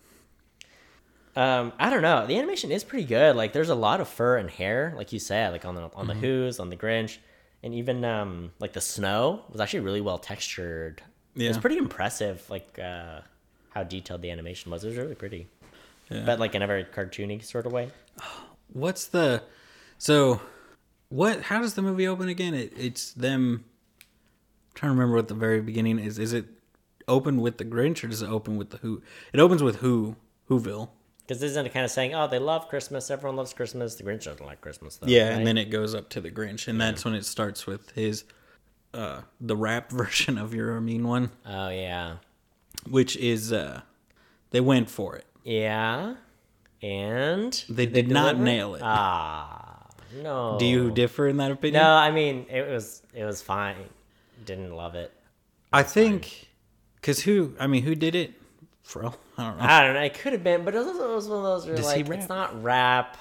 [1.37, 2.27] Um, I don't know.
[2.27, 3.33] The animation is pretty good.
[3.37, 6.05] Like, there's a lot of fur and hair, like you said, like on the on
[6.05, 7.15] the Who's, on the Grinch,
[7.63, 11.01] and even um like the snow was actually really well textured.
[11.37, 12.43] It was pretty impressive.
[12.49, 13.21] Like uh,
[13.69, 14.83] how detailed the animation was.
[14.83, 15.47] It was really pretty
[16.09, 16.23] Yeah.
[16.25, 17.89] but like in a very cartoony sort of way.
[18.73, 19.43] What's the
[19.97, 20.41] so?
[21.07, 21.43] What?
[21.43, 22.53] How does the movie open again?
[22.53, 23.63] It, it's them.
[24.73, 26.19] trying to remember what the very beginning is.
[26.19, 26.47] Is it
[27.07, 29.01] open with the Grinch or does it open with the Who?
[29.33, 30.15] It opens with Who
[30.49, 30.89] Whoville.
[31.25, 34.23] Because isn't it kind of saying, oh, they love Christmas, everyone loves Christmas, the Grinch
[34.23, 35.07] doesn't like Christmas, though.
[35.07, 35.37] Yeah, right?
[35.37, 38.23] and then it goes up to the Grinch, and that's when it starts with his
[38.93, 42.17] uh the rap version of You're a Mean One, Oh, yeah.
[42.89, 43.81] which is uh
[44.51, 45.25] they went for it.
[45.43, 46.15] Yeah.
[46.81, 47.63] And?
[47.67, 48.81] They did not nail it.
[48.83, 49.87] Ah,
[50.21, 50.57] no.
[50.59, 51.81] Do you differ in that opinion?
[51.81, 53.75] No, I mean, it was it was fine.
[54.45, 55.11] Didn't love it.
[55.73, 56.46] I think
[57.07, 57.53] because who?
[57.57, 58.33] I mean, who did it?
[58.85, 59.15] Pharrell.
[59.37, 59.63] I don't know.
[59.63, 60.01] I don't know.
[60.01, 62.09] It could have been, but it was, it was one of those where Does like
[62.09, 63.15] it's not rap,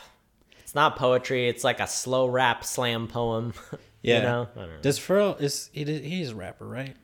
[0.59, 1.49] it's not poetry.
[1.49, 3.55] It's like a slow rap slam poem.
[4.03, 4.17] Yeah.
[4.19, 4.49] you know.
[4.55, 4.83] I don't know.
[4.83, 5.85] Does Pharrell is he?
[5.85, 6.95] He's a rapper, right?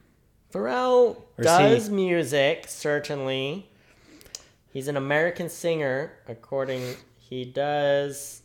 [0.53, 3.69] Pharrell does he- music certainly.
[4.73, 8.43] He's an American singer, according he does.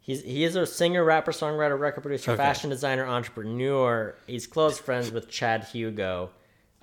[0.00, 2.36] He's he is a singer, rapper, songwriter, record producer, Okay.
[2.36, 4.14] fashion designer, entrepreneur.
[4.28, 6.30] He's close friends with Chad Hugo.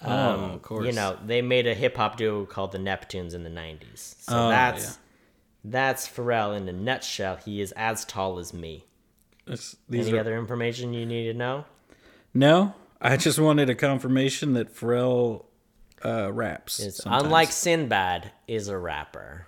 [0.04, 0.86] Um, Oh, of course.
[0.86, 4.16] You know, they made a hip hop duo called the Neptunes in the '90s.
[4.24, 4.92] So Oh, that's yeah.
[5.66, 7.38] that's Pharrell in a nutshell.
[7.38, 8.86] He is as tall as me.
[9.46, 9.76] These
[10.08, 11.66] Any are- other information you need to know?
[12.34, 15.46] No, I just wanted a confirmation that Pharrell
[16.04, 16.80] uh, raps.
[16.80, 19.48] Is unlike Sinbad, is a rapper.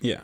[0.00, 0.20] yeah.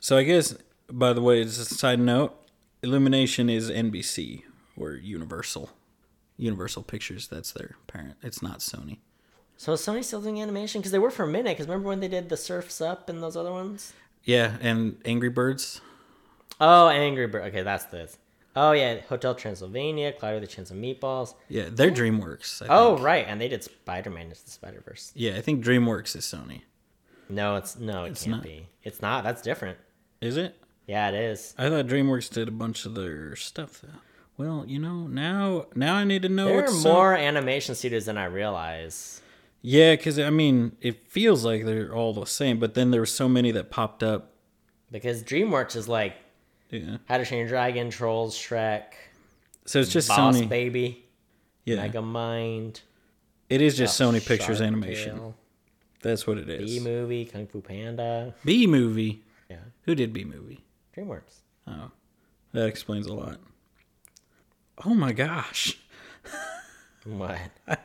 [0.00, 0.56] So I guess,
[0.90, 2.34] by the way, as a side note,
[2.82, 4.42] Illumination is NBC
[4.76, 5.70] or Universal.
[6.42, 8.16] Universal Pictures, that's their parent.
[8.22, 8.98] It's not Sony.
[9.56, 10.80] So is Sony still doing animation?
[10.80, 11.52] Because they were for a minute.
[11.56, 13.92] Because remember when they did the Surfs Up and those other ones?
[14.24, 15.80] Yeah, and Angry Birds.
[16.60, 17.44] Oh, Angry Bird.
[17.48, 18.18] Okay, that's this.
[18.54, 21.34] Oh yeah, Hotel Transylvania, Cloudy with a Chance of Meatballs.
[21.48, 22.66] Yeah, they're DreamWorks.
[22.68, 25.10] Oh right, and they did Spider Man into the Spider Verse.
[25.14, 26.62] Yeah, I think DreamWorks is Sony.
[27.28, 28.42] No, it's no, it can't not.
[28.42, 28.66] be.
[28.82, 29.24] It's not.
[29.24, 29.78] That's different.
[30.20, 30.56] Is it?
[30.86, 31.54] Yeah, it is.
[31.56, 33.80] I thought DreamWorks did a bunch of their stuff.
[33.80, 33.98] Though.
[34.42, 36.46] Well, you know, now now I need to know.
[36.46, 39.20] There are more animation studios than I realize.
[39.60, 43.06] Yeah, because I mean, it feels like they're all the same, but then there were
[43.06, 44.32] so many that popped up.
[44.90, 46.14] Because DreamWorks is like
[46.70, 46.96] Yeah.
[47.08, 48.82] How to Train Your Dragon, Trolls, Shrek,
[49.64, 50.48] So it's just Boss Sony.
[50.48, 51.04] Baby,
[51.64, 52.80] Yeah, Megamind,
[53.48, 55.34] it is just Oh, Sony Pictures Shark Animation.
[56.02, 56.68] That's what it is.
[56.68, 58.34] Bee movie, Kung Fu Panda.
[58.44, 59.22] Bee movie.
[59.48, 60.64] Yeah, Who did Bee movie?
[60.96, 61.42] DreamWorks.
[61.68, 61.92] Oh,
[62.52, 63.38] that explains a lot.
[64.84, 65.78] Oh my gosh.
[67.04, 67.38] What?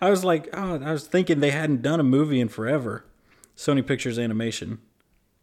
[0.00, 3.04] I was like, oh, I was thinking they hadn't done a movie in forever.
[3.56, 4.78] Sony Pictures Animation.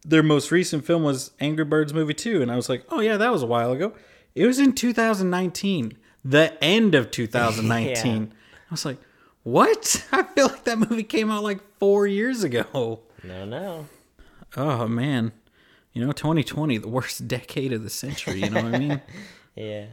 [0.04, 3.16] Their most recent film was Angry Birds movie 2 and I was like, "Oh yeah,
[3.16, 3.94] that was a while ago."
[4.34, 5.96] It was in 2019.
[6.24, 8.32] The end of 2019.
[8.32, 8.38] Yeah.
[8.70, 8.98] I was like,
[9.42, 13.00] "What?" I feel like that movie came out like 4 years ago.
[13.22, 13.86] No, no.
[14.56, 15.32] Oh man.
[15.92, 19.02] You know, 2020, the worst decade of the century, you know what I mean?
[19.54, 19.86] Yeah.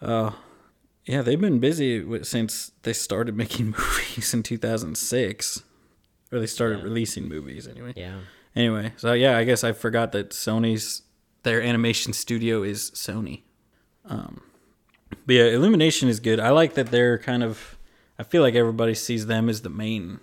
[0.00, 5.62] Yeah, they've been busy since they started making movies in 2006.
[6.30, 7.94] Or they started releasing movies anyway.
[7.96, 8.18] Yeah.
[8.54, 11.02] Anyway, so yeah, I guess I forgot that Sony's
[11.42, 13.42] their animation studio is Sony.
[14.04, 14.42] Um,
[15.26, 16.38] but yeah, Illumination is good.
[16.38, 17.78] I like that they're kind of.
[18.18, 20.18] I feel like everybody sees them as the main,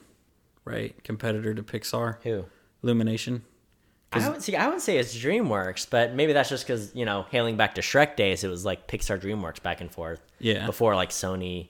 [0.66, 2.18] right, competitor to Pixar.
[2.24, 2.46] Who?
[2.84, 3.44] Illumination.
[4.24, 4.56] I would see.
[4.56, 7.82] I would say it's DreamWorks, but maybe that's just because you know, hailing back to
[7.82, 10.22] Shrek days, it was like Pixar, DreamWorks back and forth.
[10.40, 10.66] Yeah.
[10.66, 11.70] Before like Sony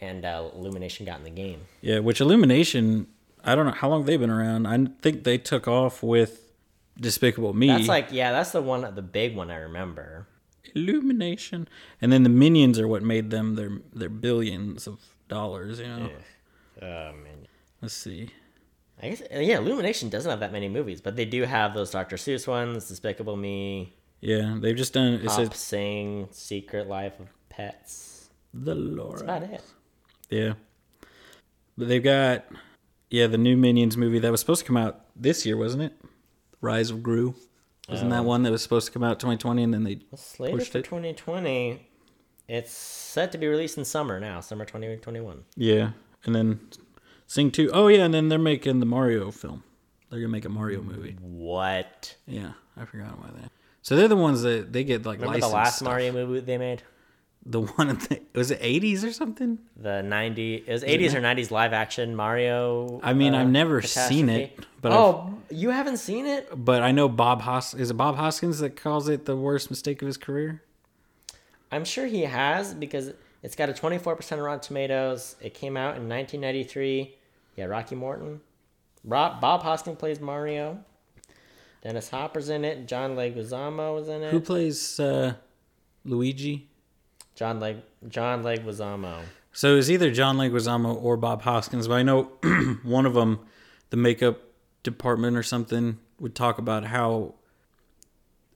[0.00, 1.60] and uh, Illumination got in the game.
[1.80, 3.06] Yeah, which Illumination.
[3.44, 4.66] I don't know how long they've been around.
[4.66, 6.52] I think they took off with
[7.00, 7.68] Despicable Me.
[7.68, 10.26] That's like yeah, that's the one, the big one I remember.
[10.74, 11.68] Illumination,
[12.00, 15.80] and then the Minions are what made them their their billions of dollars.
[15.80, 16.10] You know.
[16.80, 17.46] Oh man.
[17.80, 18.30] Let's see.
[19.02, 21.90] I guess uh, yeah, Illumination doesn't have that many movies, but they do have those
[21.90, 22.16] Dr.
[22.16, 25.14] Seuss ones, Despicable Me, Yeah, they've just done.
[25.14, 28.30] It says Hop Sing, Secret Life of Pets.
[28.54, 29.10] the Laura.
[29.10, 29.62] That's about it.
[30.30, 30.54] Yeah.
[31.76, 32.44] But they've got
[33.10, 35.92] yeah, the new Minions movie that was supposed to come out this year, wasn't it?
[36.60, 37.34] Rise of Gru.
[37.88, 38.22] Wasn't that oh.
[38.22, 40.84] one that was supposed to come out 2020 and then they Slated pushed for it?
[40.84, 41.88] 2020.
[42.48, 45.44] It's set to be released in summer now, summer 2021.
[45.56, 45.90] Yeah.
[46.24, 46.60] And then
[47.32, 47.70] Sing 2.
[47.72, 49.64] Oh yeah, and then they're making the Mario film.
[50.10, 51.16] They're going to make a Mario movie.
[51.18, 52.14] What?
[52.26, 53.50] Yeah, I forgot about that.
[53.80, 55.86] So they're the ones that they get like Remember the last stuff.
[55.86, 56.82] Mario movie they made?
[57.46, 59.58] The one in the, was it 80s or something?
[59.78, 63.00] The 90 it was 80s or 90s live action Mario.
[63.02, 66.50] I mean, uh, I've never seen it, but oh, you haven't seen it?
[66.54, 70.02] But I know Bob Hos is it Bob Hoskins that calls it the worst mistake
[70.02, 70.62] of his career?
[71.70, 75.36] I'm sure he has because it's got a 24% Rotten Tomatoes.
[75.40, 77.16] It came out in 1993.
[77.56, 78.40] Yeah, Rocky Morton.
[79.04, 80.78] Rob, Bob Hoskins plays Mario.
[81.82, 82.86] Dennis Hopper's in it.
[82.86, 84.30] John Leguizamo was in it.
[84.30, 85.34] Who plays uh,
[86.04, 86.68] Luigi?
[87.34, 89.22] John Leg John Leguizamo.
[89.52, 92.30] So it's either John Leguizamo or Bob Hoskins, but I know
[92.82, 93.40] one of them,
[93.90, 94.40] the makeup
[94.82, 97.34] department or something, would talk about how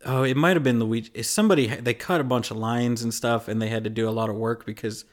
[0.04, 3.48] oh it might have been Luigi somebody they cut a bunch of lines and stuff
[3.48, 5.04] and they had to do a lot of work because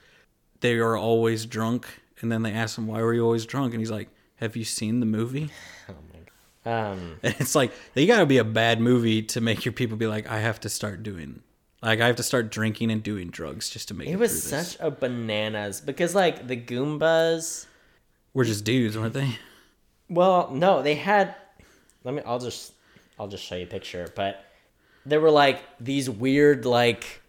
[0.60, 3.82] they are always drunk and then they asked him why were you always drunk and
[3.82, 5.50] he's like have you seen the movie
[6.66, 9.98] Um, and it's like you got to be a bad movie to make your people
[9.98, 11.42] be like I have to start doing
[11.82, 14.42] like I have to start drinking and doing drugs just to make it, it was
[14.42, 17.66] such a bananas because like the Goombas.
[18.34, 19.38] we're just dudes weren't they
[20.10, 21.36] Well, no, they had.
[22.04, 22.22] Let me.
[22.26, 22.74] I'll just.
[23.20, 24.08] I'll just show you a picture.
[24.16, 24.46] But
[25.06, 27.22] there were like these weird like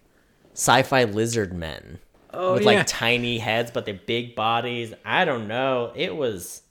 [0.52, 1.98] sci-fi lizard men
[2.36, 2.68] Oh, with yeah.
[2.78, 4.92] like tiny heads, but they're big bodies.
[5.04, 5.92] I don't know.
[5.94, 6.62] It was.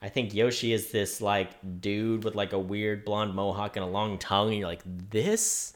[0.00, 3.88] I think Yoshi is this like dude with like a weird blonde mohawk and a
[3.88, 5.74] long tongue, and you're like, this,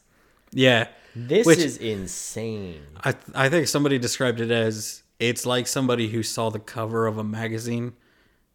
[0.51, 2.81] yeah this Which- is insane.
[3.03, 7.17] I I think somebody described it as it's like somebody who saw the cover of
[7.17, 7.93] a magazine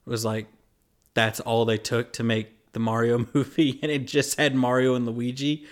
[0.05, 0.47] was like
[1.15, 5.07] that's all they took to make the Mario movie and it just had Mario and
[5.07, 5.67] Luigi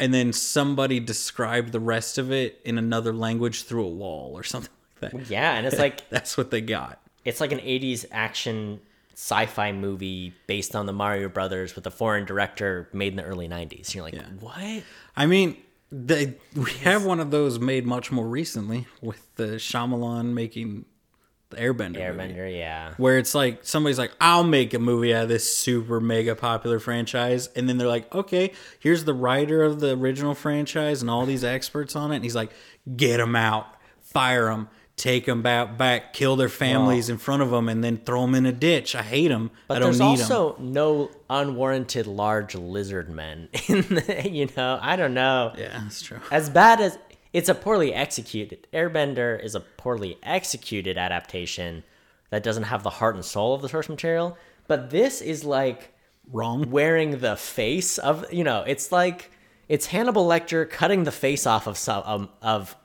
[0.00, 4.42] and then somebody described the rest of it in another language through a wall or
[4.44, 4.70] something
[5.02, 5.30] like that.
[5.30, 7.00] Yeah, and it's like That's what they got.
[7.24, 8.80] it's like an 80s action
[9.14, 13.48] sci-fi movie based on the Mario Brothers with a foreign director made in the early
[13.48, 13.92] 90s.
[13.92, 14.82] You're like, what?
[15.16, 15.56] I mean,
[15.90, 20.84] they we have one of those made much more recently with the Shyamalan making
[21.50, 21.94] the Airbender.
[22.16, 22.34] movie.
[22.34, 22.94] Airbender, yeah.
[22.98, 26.78] where it's like somebody's like, I'll make a movie out of this super mega popular
[26.78, 31.24] franchise, and then they're like, okay, here's the writer of the original franchise and all
[31.26, 32.50] these experts on it, and he's like,
[32.96, 33.66] get them out,
[34.02, 37.96] fire them, take them back, back, kill their families in front of them, and then
[37.98, 38.94] throw them in a ditch.
[38.94, 39.50] I hate them.
[39.54, 40.32] I But don't there's need them.
[40.32, 45.52] also no unwarranted large lizard men in the, you know, I don't know.
[45.56, 46.18] Yeah, that's true.
[46.30, 46.98] As bad as
[47.32, 51.84] it's a poorly executed Airbender is a poorly executed adaptation
[52.30, 54.36] that doesn't have the heart and soul of the source material,
[54.66, 55.94] but this is like
[56.30, 56.70] Wrong.
[56.70, 59.30] wearing the face of you know it's like
[59.66, 62.76] it's hannibal lecter cutting the face off of some um, of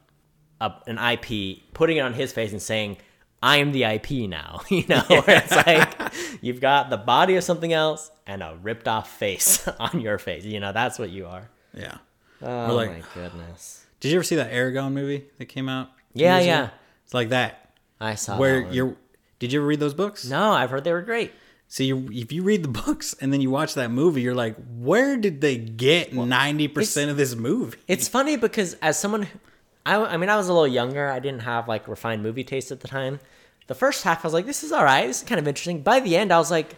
[0.88, 2.95] an ip putting it on his face and saying
[3.41, 7.43] i am the ip now you know where it's like you've got the body of
[7.43, 11.25] something else and a ripped off face on your face you know that's what you
[11.27, 11.97] are Yeah.
[12.41, 15.89] oh like- my goodness Did you ever see that Eragon movie that came out?
[16.13, 16.63] Yeah, yeah.
[16.66, 16.74] ago?
[17.06, 17.72] It's like that.
[18.00, 18.96] i saw where you're.
[19.39, 20.26] Did you ever read those books?
[20.30, 21.32] no i've heard they were great
[21.70, 24.56] See, you, if you read the books and then you watch that movie, you're like,
[24.78, 27.80] where did they get ninety percent of this movie?
[27.88, 29.39] It's funny because as someone, who-
[29.84, 31.10] I, I mean, I was a little younger.
[31.10, 33.20] I didn't have like refined movie taste at the time.
[33.66, 35.08] The first half, I was like, this is all right.
[35.08, 35.82] This is kind of interesting.
[35.82, 36.76] By the end, I was like,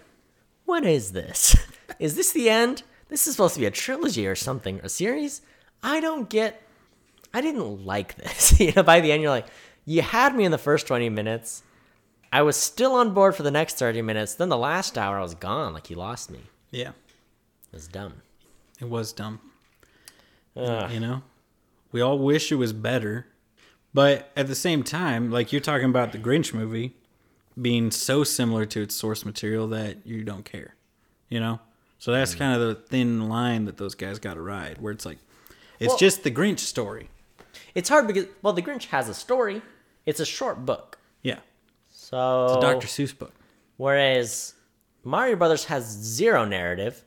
[0.64, 1.58] what is this?
[2.00, 2.84] is this the end?
[3.10, 5.42] This is supposed to be a trilogy or something, a series.
[5.84, 6.62] I don't get.
[7.36, 8.58] I didn't like this.
[8.60, 9.48] you know, by the end, you're like,
[9.84, 11.64] you had me in the first 20 minutes.
[12.32, 14.36] I was still on board for the next 30 minutes.
[14.36, 15.74] Then the last hour, I was gone.
[15.74, 16.40] Like, you lost me.
[16.72, 18.14] Yeah, It was dumb.
[18.80, 19.42] it was dumb.
[20.56, 20.92] Ugh.
[20.92, 21.24] You know,
[21.92, 23.28] we all wish it was better,
[23.94, 26.96] but at the same time, like you're talking about the Grinch movie
[27.62, 30.76] being so similar to its source material that you don't care.
[31.30, 31.60] You know,
[32.00, 32.40] so that's mm.
[32.40, 35.20] kind of the thin line that those guys got to ride, where it's like,
[35.80, 37.10] it's Well- just the Grinch story.
[37.76, 39.62] It's hard because, well, The Grinch has a story.
[40.06, 40.98] It's a short book.
[41.22, 41.40] Yeah,
[41.90, 42.88] So, it's a Dr.
[42.88, 43.34] Seuss book.
[43.78, 44.54] whereas
[45.04, 47.04] Mario Brothers has zero narrative,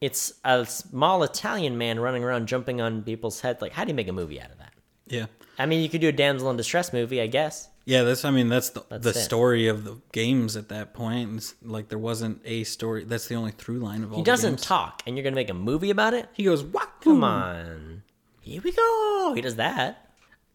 [0.00, 3.62] it's a small Italian man running around jumping on people's heads.
[3.62, 4.72] Like, how do you make a movie out of that?
[5.06, 5.26] Yeah.
[5.58, 7.68] I mean, you could do a damsel in distress movie, I guess.
[7.84, 8.24] Yeah, that's.
[8.24, 9.14] I mean, that's the That's the it.
[9.14, 11.36] story of the games at that point.
[11.36, 13.02] It's like there wasn't a story.
[13.04, 14.18] That's the only through line of all.
[14.18, 16.28] He doesn't talk, and you're gonna make a movie about it?
[16.32, 16.88] He goes, "What?
[17.00, 18.01] Come on,
[18.42, 19.32] here we go.
[19.34, 20.10] He does that.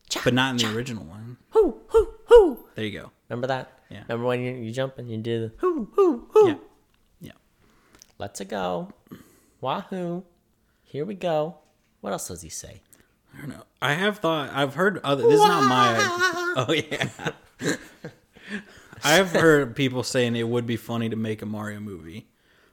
[0.09, 1.37] Cha, But not in the original one.
[1.49, 2.59] Hoo hoo hoo.
[2.75, 3.11] There you go.
[3.29, 3.71] Remember that?
[3.89, 4.01] Yeah.
[4.03, 6.47] Remember when you, you jump and you do the hoo hoo hoo?
[6.47, 6.55] Yeah.
[7.21, 7.31] Yeah.
[8.17, 8.91] Let's it go.
[9.61, 10.23] Wahoo.
[10.83, 11.57] Here we go.
[12.01, 12.81] What else does he say?
[13.35, 13.63] I don't know.
[13.81, 14.49] I have thought.
[14.53, 15.23] I've heard other.
[15.23, 16.33] This is not my.
[16.59, 17.09] Oh yeah.
[19.03, 22.27] I've heard people saying it would be funny to make a Mario movie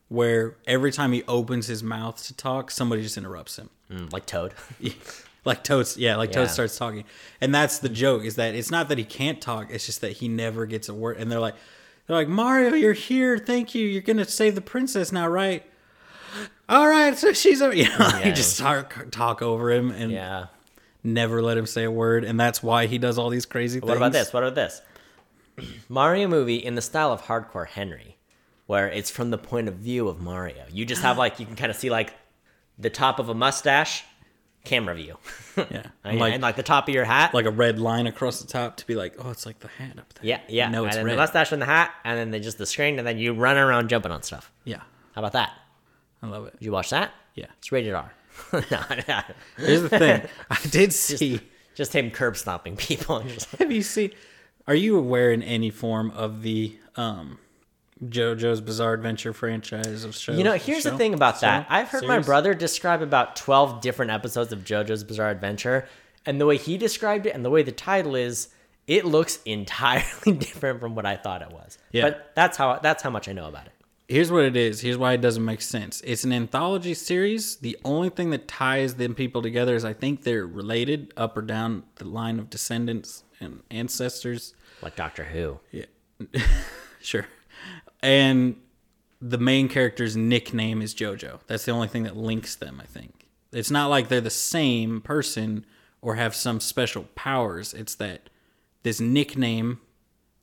[0.08, 3.70] where every time he opens his mouth to talk, somebody just interrupts him.
[3.90, 4.54] Mm, like Toad.
[5.44, 6.36] like Toad's, yeah, like Yeah.
[6.40, 7.04] Toad starts talking,
[7.40, 8.24] and that's the joke.
[8.24, 10.94] Is that it's not that he can't talk; it's just that he never gets a
[10.94, 11.16] word.
[11.18, 11.54] And they're like,
[12.06, 13.38] they're like, Mario, you're here.
[13.38, 13.86] Thank you.
[13.86, 15.64] You're gonna save the princess now, right?
[16.68, 18.28] All right, so she's a, you know, Yeah.
[18.28, 20.46] you just talk talk over him and yeah.
[21.02, 23.88] never let him say a word, and that's why he does all these crazy things.
[23.88, 24.32] What about this?
[24.32, 24.80] What about this?
[25.88, 28.16] Mario movie in the style of Hardcore Henry,
[28.66, 30.64] where it's from the point of view of Mario.
[30.70, 32.14] You just have like you can kind of see like
[32.78, 34.04] the top of a mustache,
[34.64, 35.16] camera view,
[35.56, 37.34] Yeah, and, like and like the top of your hat.
[37.34, 39.98] like a red line across the top to be like, oh, it's like the hat
[39.98, 40.24] up there.
[40.24, 40.68] yeah, yeah.
[40.70, 41.12] No, it's and red.
[41.12, 43.56] the mustache and the hat, and then they just the screen, and then you run
[43.56, 44.50] around jumping on stuff.
[44.64, 44.80] Yeah,
[45.14, 45.52] How about that?
[46.22, 46.54] I love it.
[46.58, 47.12] Did you watch that?
[47.34, 47.46] Yeah.
[47.58, 48.12] It's rated R.
[48.52, 48.60] no,
[49.08, 49.20] no.
[49.58, 50.22] Here's the thing.
[50.50, 51.40] I did see.
[51.74, 53.18] Just him curb stomping people.
[53.18, 54.10] and just- Have you seen?
[54.66, 57.38] Are you aware in any form of the um,
[58.10, 60.38] JoJo's Bizarre Adventure franchise of shows?
[60.38, 61.62] You know, here's the thing about that.
[61.62, 61.74] Show?
[61.74, 65.88] I've heard my brother describe about 12 different episodes of JoJo's Bizarre Adventure,
[66.26, 68.48] and the way he described it and the way the title is,
[68.86, 71.78] it looks entirely different from what I thought it was.
[71.92, 72.02] Yeah.
[72.02, 73.72] But that's how that's how much I know about it.
[74.06, 74.82] Here's what it is.
[74.82, 76.02] Here's why it doesn't make sense.
[76.04, 77.56] It's an anthology series.
[77.56, 81.42] The only thing that ties them people together is I think they're related up or
[81.42, 84.54] down the line of descendants and ancestors.
[84.82, 85.58] Like Doctor Who.
[85.72, 85.86] Yeah.
[87.00, 87.26] sure.
[88.04, 88.56] And
[89.22, 91.40] the main character's nickname is JoJo.
[91.46, 93.28] That's the only thing that links them, I think.
[93.50, 95.64] It's not like they're the same person
[96.02, 97.72] or have some special powers.
[97.72, 98.28] It's that
[98.82, 99.80] this nickname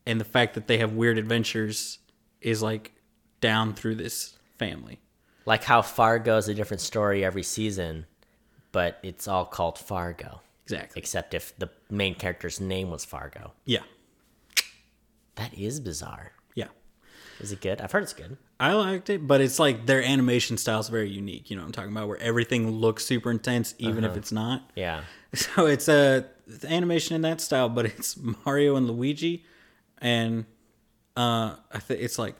[0.07, 1.99] and the fact that they have weird adventures
[2.41, 2.93] is like
[3.41, 4.99] down through this family.
[5.45, 8.07] Like how Fargo is a different story every season,
[8.71, 10.41] but it's all called Fargo.
[10.63, 10.99] Exactly.
[10.99, 13.53] Except if the main character's name was Fargo.
[13.65, 13.83] Yeah.
[15.35, 16.31] That is bizarre.
[17.41, 17.81] Is it good?
[17.81, 18.37] I've heard it's good.
[18.59, 21.49] I liked it, but it's like their animation style is very unique.
[21.49, 22.07] You know what I'm talking about?
[22.07, 24.69] Where everything looks super intense, even if it's not.
[24.75, 25.01] Yeah.
[25.33, 26.25] So it's a
[26.67, 29.45] animation in that style, but it's Mario and Luigi,
[29.99, 30.43] and
[31.15, 32.35] uh, I think it's like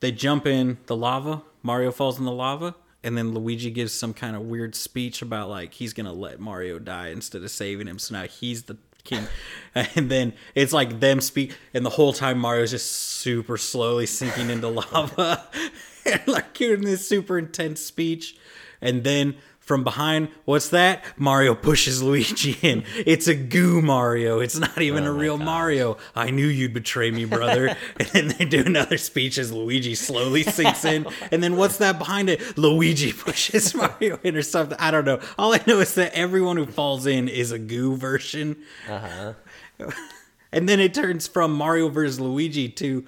[0.00, 1.40] they jump in the lava.
[1.62, 5.48] Mario falls in the lava, and then Luigi gives some kind of weird speech about
[5.48, 7.98] like he's gonna let Mario die instead of saving him.
[7.98, 8.76] So now he's the
[9.08, 9.26] king,
[9.74, 14.50] and then it's like them speak, and the whole time Mario's just super slowly sinking
[14.50, 15.44] into lava,
[16.26, 18.36] like giving this super intense speech,
[18.80, 19.36] and then
[19.68, 21.04] from behind, what's that?
[21.18, 22.84] Mario pushes Luigi in.
[22.96, 24.40] It's a goo Mario.
[24.40, 25.98] It's not even a real Mario.
[26.16, 27.76] I knew you'd betray me, brother.
[28.00, 31.06] and then they do another speech as Luigi slowly sinks in.
[31.30, 32.56] And then what's that behind it?
[32.56, 34.78] Luigi pushes Mario in or something.
[34.80, 35.20] I don't know.
[35.38, 38.56] All I know is that everyone who falls in is a goo version.
[38.88, 39.34] Uh
[39.78, 39.90] huh.
[40.52, 43.04] and then it turns from Mario versus Luigi to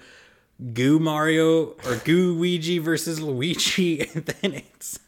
[0.75, 4.99] Goo Mario or Goo Luigi versus Luigi, and then it's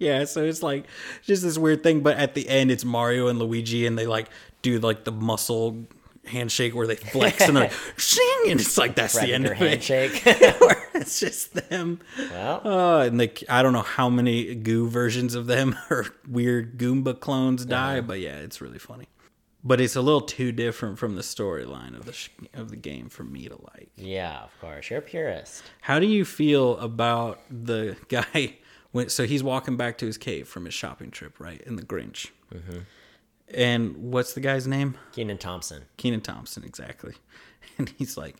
[0.00, 0.24] yeah.
[0.24, 0.86] So it's like
[1.22, 4.28] just this weird thing, but at the end it's Mario and Luigi, and they like
[4.62, 5.86] do like the muscle
[6.26, 9.52] handshake where they flex and they're like shing, and it's like that's the end of
[9.52, 9.58] it.
[9.58, 10.22] handshake.
[10.60, 12.00] Where it's just them.
[12.30, 16.76] well, Uh, and they, I don't know how many goo versions of them or weird
[16.78, 19.06] Goomba clones die, but yeah, it's really funny.
[19.64, 23.08] But it's a little too different from the storyline of the sh- of the game
[23.10, 23.88] for me to like.
[23.96, 24.88] yeah, of course.
[24.90, 25.62] You're a purist.
[25.82, 28.56] How do you feel about the guy?
[28.92, 31.60] When, so he's walking back to his cave from his shopping trip, right?
[31.62, 32.30] In the Grinch.
[32.52, 32.78] Mm-hmm.
[33.54, 34.96] And what's the guy's name?
[35.12, 35.84] Kenan Thompson.
[35.96, 37.14] Kenan Thompson, exactly.
[37.78, 38.36] And he's like,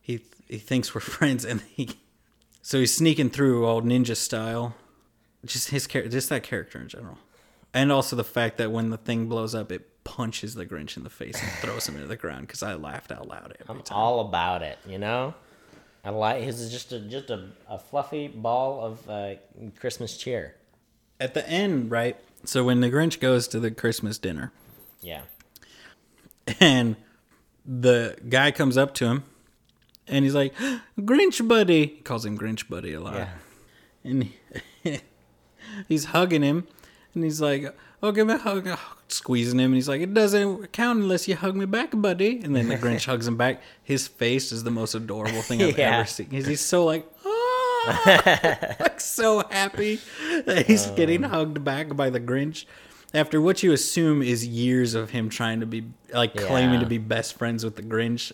[0.00, 1.90] he he thinks we're friends, and he
[2.62, 4.74] so he's sneaking through all ninja style.
[5.44, 7.18] Just his character, just that character in general,
[7.74, 11.02] and also the fact that when the thing blows up, it punches the Grinch in
[11.04, 12.42] the face and throws him into the ground.
[12.46, 13.98] Because I laughed out loud every I'm time.
[13.98, 15.34] all about it, you know?
[16.06, 19.34] I like his is just a just a, a fluffy ball of uh,
[19.80, 20.54] Christmas cheer.
[21.18, 22.16] At the end, right?
[22.44, 24.52] So when the Grinch goes to the Christmas dinner,
[25.02, 25.22] Yeah.
[26.60, 26.96] and
[27.64, 29.24] the guy comes up to him,
[30.06, 30.54] and he's like,
[31.00, 33.14] "Grinch buddy," he calls him Grinch buddy a lot.
[33.14, 33.28] Yeah.
[34.04, 34.30] and
[34.84, 35.00] he-
[35.88, 36.68] he's hugging him,
[37.16, 38.68] and he's like, "Oh, give me a hug,"
[39.08, 42.54] squeezing him, and he's like, "It doesn't count unless you hug me back, buddy." And
[42.54, 43.60] then the Grinch hugs him back.
[43.82, 45.98] His face is the most adorable thing I've Yeah.
[45.98, 46.30] ever seen.
[46.30, 49.98] He's, he's so like, ah, like so happy
[50.44, 51.30] that he's getting Um.
[51.30, 52.64] hugged back by the Grinch.
[53.14, 56.98] After what you assume is years of him trying to be like claiming to be
[56.98, 58.32] best friends with the Grinch,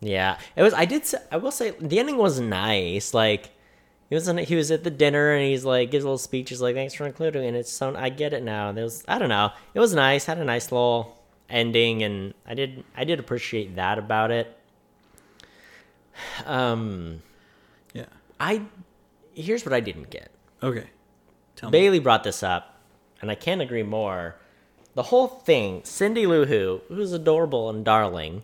[0.00, 0.74] Yeah, it was.
[0.74, 1.04] I did.
[1.30, 3.14] I will say the ending was nice.
[3.14, 3.50] Like
[4.12, 4.28] he was.
[4.28, 6.50] In, he was at the dinner and he's like gives a little speech.
[6.50, 8.70] He's like, "Thanks for including." And it's so I get it now.
[8.70, 9.02] There was.
[9.08, 9.52] I don't know.
[9.72, 10.26] It was nice.
[10.26, 11.16] Had a nice little
[11.48, 12.84] ending, and I did.
[12.94, 14.54] I did appreciate that about it.
[16.44, 17.22] Um,
[17.94, 18.04] yeah.
[18.38, 18.66] I
[19.34, 20.30] here's what I didn't get.
[20.62, 20.90] Okay,
[21.56, 21.78] tell me.
[21.78, 22.82] Bailey brought this up,
[23.22, 24.36] and I can't agree more.
[24.92, 28.42] The whole thing, Cindy Lou Who, who's adorable and darling,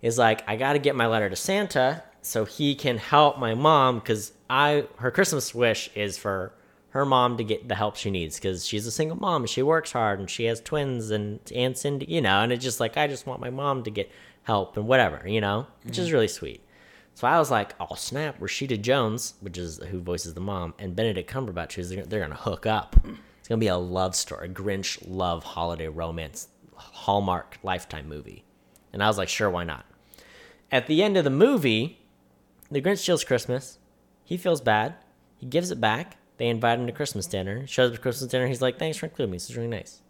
[0.00, 3.98] is like, I gotta get my letter to Santa so he can help my mom
[3.98, 6.54] because I her Christmas wish is for
[6.90, 9.62] her mom to get the help she needs because she's a single mom and she
[9.62, 12.96] works hard and she has twins and and Cindy, you know, and it's just like
[12.96, 14.10] I just want my mom to get
[14.44, 16.14] help and whatever, you know, which is mm-hmm.
[16.14, 16.62] really sweet.
[17.14, 20.94] So I was like, oh snap, Rashida Jones, which is who voices the mom, and
[20.94, 22.96] Benedict Cumberbatch, who's they're gonna hook up.
[23.40, 28.44] It's gonna be a love story, a Grinch love holiday romance, Hallmark lifetime movie.
[28.92, 29.84] And I was like, sure, why not?
[30.70, 31.98] At the end of the movie,
[32.72, 33.78] the Grinch steals Christmas.
[34.24, 34.94] He feels bad.
[35.36, 36.16] He gives it back.
[36.38, 37.66] They invite him to Christmas dinner.
[37.66, 38.46] Shows up to Christmas dinner.
[38.48, 39.36] He's like, "Thanks for including me.
[39.36, 40.00] This is really nice."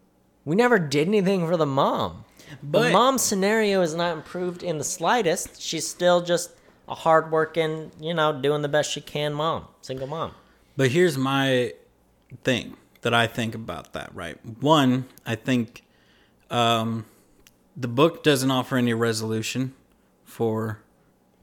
[0.44, 2.24] We never did anything for the mom.
[2.60, 5.60] the But- mom scenario is not improved in the slightest.
[5.62, 6.50] She's still just
[6.88, 10.34] a hardworking, you know, doing the best she can mom, single mom.
[10.76, 11.72] But here's my
[12.44, 14.36] thing that I think about that, right?
[14.60, 15.82] One, I think
[16.50, 17.06] um,
[17.76, 19.74] the book doesn't offer any resolution
[20.24, 20.82] for.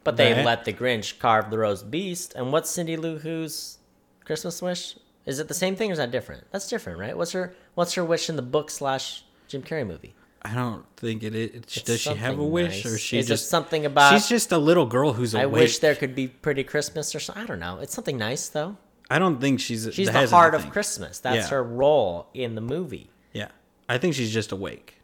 [0.10, 2.34] But they That- let the Grinch carve the roast beast.
[2.36, 3.78] And what's Cindy Lou Who's
[4.26, 4.96] Christmas wish?
[5.26, 6.46] Is it the same thing or is that different?
[6.52, 7.16] That's different, right?
[7.16, 10.16] What's her What's her wish in the book slash Jim Carrey movie?
[10.42, 11.52] I don't think it is.
[11.54, 12.94] It's Does she have a wish, nice.
[12.94, 14.14] or she Is just something about?
[14.14, 17.44] She's just a little girl who's I wish there could be pretty Christmas or something.
[17.44, 17.80] I don't know.
[17.80, 18.78] It's something nice though.
[19.12, 19.88] I don't think she's.
[19.94, 20.70] She's the heart of.
[20.72, 21.20] Christmas.
[21.20, 21.50] That's Yeah.
[21.50, 23.10] her role in the movie.
[23.34, 23.50] Yeah,
[23.88, 24.96] I think she's just awake.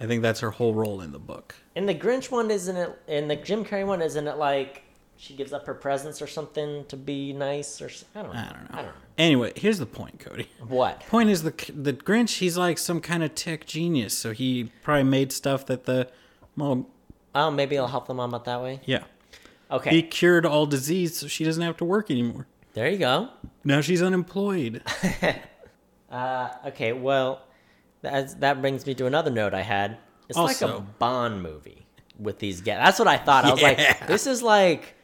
[0.00, 1.54] I think that's her whole role in the book.
[1.74, 2.98] In the Grinch one, isn't it?
[3.08, 4.82] In the Jim Carrey one, isn't it like
[5.16, 8.38] she gives up her presents or something to be nice or I don't know.
[8.38, 8.68] I don't know.
[8.72, 8.92] I don't know.
[9.16, 10.48] Anyway, here's the point, Cody.
[10.68, 11.00] What?
[11.08, 12.38] Point is the the Grinch.
[12.38, 16.08] He's like some kind of tech genius, so he probably made stuff that the
[16.56, 16.86] well,
[17.34, 18.80] Oh, maybe it'll help the mom out that way.
[18.84, 19.04] yeah.
[19.70, 19.90] Okay.
[19.90, 22.46] He cured all disease, so she doesn't have to work anymore.
[22.74, 23.30] there you go.
[23.64, 24.82] Now she's unemployed.
[26.10, 27.42] Uh, okay, well,
[28.06, 29.98] that that brings me to another note I had.
[30.28, 31.86] It's like a Bond movie
[32.18, 32.78] with these guys.
[32.84, 33.44] That's what I thought.
[33.44, 33.68] I was Yeah.
[33.68, 34.94] like, this is like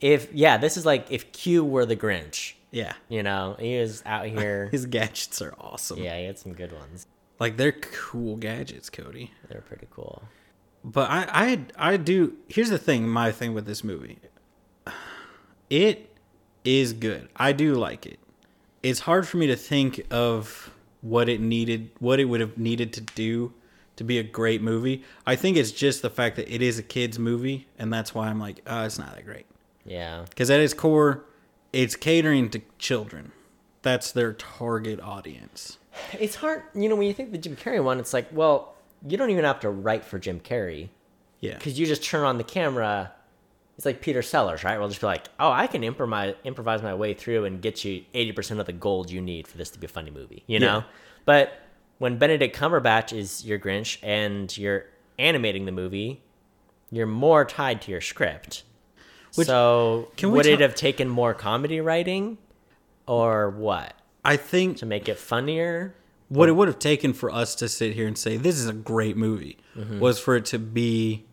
[0.00, 2.54] if yeah, this is like if Q were the Grinch.
[2.70, 4.68] yeah, You know, he is out here.
[4.72, 5.98] his gadgets are awesome.
[5.98, 7.06] yeah, he had some good ones.
[7.40, 9.32] like they're cool gadgets, Cody.
[9.48, 10.22] They're pretty cool.
[10.84, 11.26] But I,
[11.78, 12.36] I, I do.
[12.48, 13.08] Here's the thing.
[13.08, 14.18] My thing with this movie,
[15.68, 16.14] it
[16.64, 17.28] is good.
[17.36, 18.18] I do like it.
[18.82, 20.70] It's hard for me to think of
[21.02, 23.52] what it needed, what it would have needed to do
[23.96, 25.02] to be a great movie.
[25.26, 28.28] I think it's just the fact that it is a kids movie, and that's why
[28.28, 29.46] I'm like, oh, it's not that great.
[29.84, 30.24] Yeah.
[30.28, 31.24] Because at its core,
[31.72, 33.32] it's catering to children.
[33.82, 35.78] That's their target audience.
[36.18, 38.74] It's hard, you know, when you think the Jim Carrey one, it's like, well,
[39.06, 40.88] you don't even have to write for Jim Carrey
[41.40, 41.54] Yeah.
[41.54, 43.12] because you just turn on the camera.
[43.80, 44.78] It's like Peter Sellers, right?
[44.78, 48.04] We'll just be like, oh, I can improvise improvise my way through and get you
[48.12, 50.58] eighty percent of the gold you need for this to be a funny movie, you
[50.58, 50.80] know.
[50.80, 50.82] Yeah.
[51.24, 51.52] But
[51.96, 54.84] when Benedict Cumberbatch is your Grinch and you're
[55.18, 56.22] animating the movie,
[56.90, 58.64] you're more tied to your script.
[59.36, 62.36] Which- so, would it have taken more comedy writing,
[63.06, 65.94] or what I think to make it funnier?
[66.28, 68.72] what it would have taken for us to sit here and say this is a
[68.72, 69.98] great movie mm-hmm.
[69.98, 71.24] was for it to be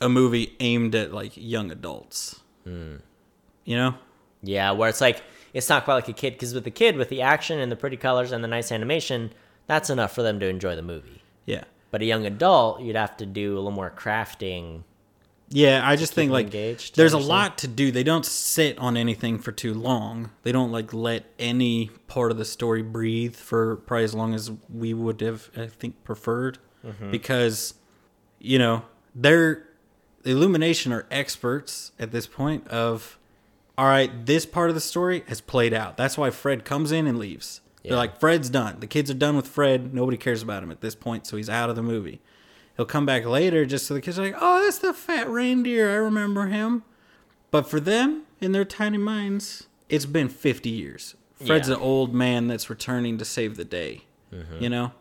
[0.00, 2.40] a movie aimed at like young adults.
[2.64, 3.94] You know?
[4.42, 5.22] Yeah, where it's like
[5.52, 7.76] it's not quite like a kid because with the kid, with the action and the
[7.76, 9.32] pretty colors and the nice animation,
[9.66, 11.22] that's enough for them to enjoy the movie.
[11.46, 11.64] Yeah.
[11.90, 14.84] But a young adult, you'd have to do a little more crafting.
[15.48, 17.90] Yeah, I just think like engaged, there's a lot to do.
[17.90, 20.30] They don't sit on anything for too long.
[20.44, 24.52] They don't like let any part of the story breathe for probably as long as
[24.72, 27.10] we would have I think preferred Mm-hmm.
[27.10, 27.74] because
[28.38, 28.82] you know,
[29.14, 29.66] they're
[30.24, 33.18] Illumination are experts at this point of
[33.78, 35.96] all right, this part of the story has played out.
[35.96, 37.62] That's why Fred comes in and leaves.
[37.82, 37.90] Yeah.
[37.90, 38.80] They're like Fred's done.
[38.80, 39.94] The kids are done with Fred.
[39.94, 42.20] Nobody cares about him at this point, so he's out of the movie.
[42.76, 45.90] He'll come back later just so the kids are like, oh, that's the fat reindeer.
[45.90, 46.82] I remember him.
[47.50, 51.14] But for them, in their tiny minds, it's been 50 years.
[51.46, 51.76] Fred's Yeah.
[51.76, 54.02] an old man that's returning to save the day.
[54.30, 54.62] Mm-hmm.
[54.62, 54.92] You know?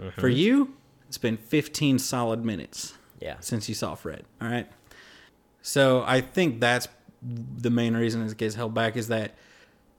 [0.00, 0.20] Mm-hmm.
[0.20, 0.74] For you,
[1.06, 3.36] it's been 15 solid minutes Yeah.
[3.40, 4.24] since you saw Fred.
[4.40, 4.68] All right.
[5.62, 6.88] So I think that's
[7.22, 9.34] the main reason it gets held back is that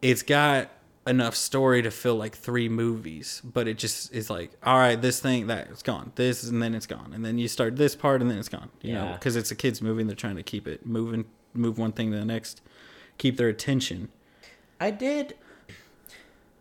[0.01, 0.70] it's got
[1.05, 5.20] enough story to fill like three movies, but it just is like, all right, this
[5.20, 8.22] thing that it's gone, this and then it's gone, and then you start this part
[8.22, 8.70] and then it's gone.
[8.82, 9.13] You know, Yeah.
[9.13, 12.11] because it's a kids movie and they're trying to keep it moving, move one thing
[12.11, 12.61] to the next,
[13.18, 14.09] keep their attention.
[14.80, 15.36] I did.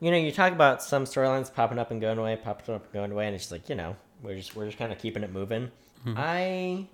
[0.00, 2.92] You know, you talk about some storylines popping up and going away, popping up and
[2.92, 5.22] going away, and it's just like you know, we're just we're just kind of keeping
[5.22, 5.70] it moving.
[6.06, 6.18] Mm-hmm.
[6.18, 6.86] I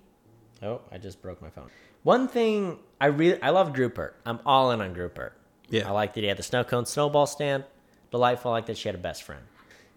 [0.65, 1.69] oh, I just broke my phone.
[2.01, 4.13] One thing I really I love Groopert.
[4.25, 5.31] I'm all in on Groopert.
[5.69, 5.87] Yeah.
[5.87, 7.63] I like that he had the snow cone snowball stand.
[8.11, 8.51] Delightful.
[8.51, 9.41] I like that she had a best friend.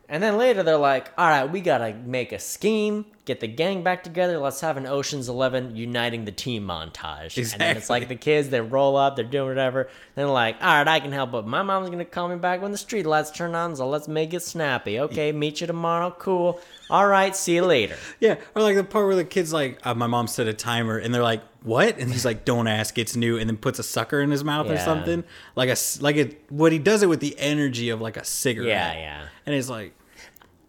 [0.09, 3.83] And then later they're like, all right, we gotta make a scheme, get the gang
[3.83, 4.39] back together.
[4.39, 7.37] Let's have an Ocean's Eleven uniting the team montage.
[7.37, 7.53] Exactly.
[7.53, 9.85] And then it's like the kids, they roll up, they're doing whatever.
[10.14, 12.62] Then they're like, all right, I can help, but my mom's gonna call me back
[12.62, 14.99] when the street lights turn on, so let's make it snappy.
[15.01, 16.11] Okay, meet you tomorrow.
[16.18, 16.59] Cool.
[16.89, 17.97] All right, see you later.
[18.20, 20.97] Yeah, or like the part where the kid's like, uh, my mom set a timer,
[20.97, 23.83] and they're like, "What?" And he's like, "Don't ask, it's new," and then puts a
[23.83, 24.85] sucker in his mouth or Yeah.
[24.85, 25.24] something,
[25.57, 26.41] like a like it.
[26.49, 28.68] What he does it with the energy of like a cigarette.
[28.68, 29.29] Yeah, yeah.
[29.45, 29.93] And it's like,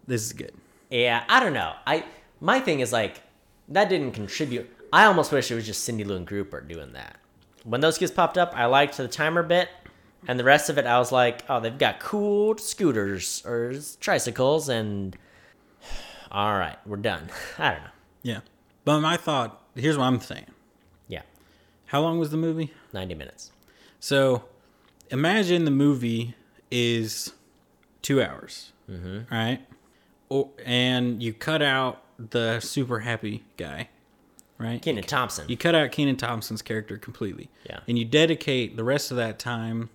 [0.06, 0.52] this is good.
[0.90, 1.72] Yeah, I don't know.
[1.86, 2.04] I
[2.40, 3.22] my thing is like
[3.68, 4.70] that didn't contribute.
[4.92, 7.18] I almost wish it was just Cindy Lou and Groopert doing that.
[7.64, 9.68] When those kids popped up, I liked the timer bit,
[10.26, 14.68] And the rest of it, I was like, oh, they've got cool scooters or tricycles,
[14.68, 15.16] and
[16.32, 17.28] all right, we're done.
[17.58, 17.90] I don't know.
[18.22, 18.40] Yeah.
[18.84, 20.46] But my thought here's what I'm saying.
[21.06, 21.22] Yeah,
[21.86, 22.72] How long was the movie?
[22.92, 23.52] 90 minutes.
[24.00, 24.44] So
[25.10, 26.34] imagine the movie
[26.70, 27.32] is
[28.02, 29.32] two hours, mm-hmm.
[29.34, 29.60] right?
[30.28, 33.88] Or, and you cut out the super happy guy,
[34.58, 34.82] right?
[34.82, 35.48] Kenan Thompson.
[35.48, 37.48] You cut out Kenan Thompson's character completely.
[37.64, 37.80] Yeah.
[37.86, 39.90] And you dedicate the rest of that time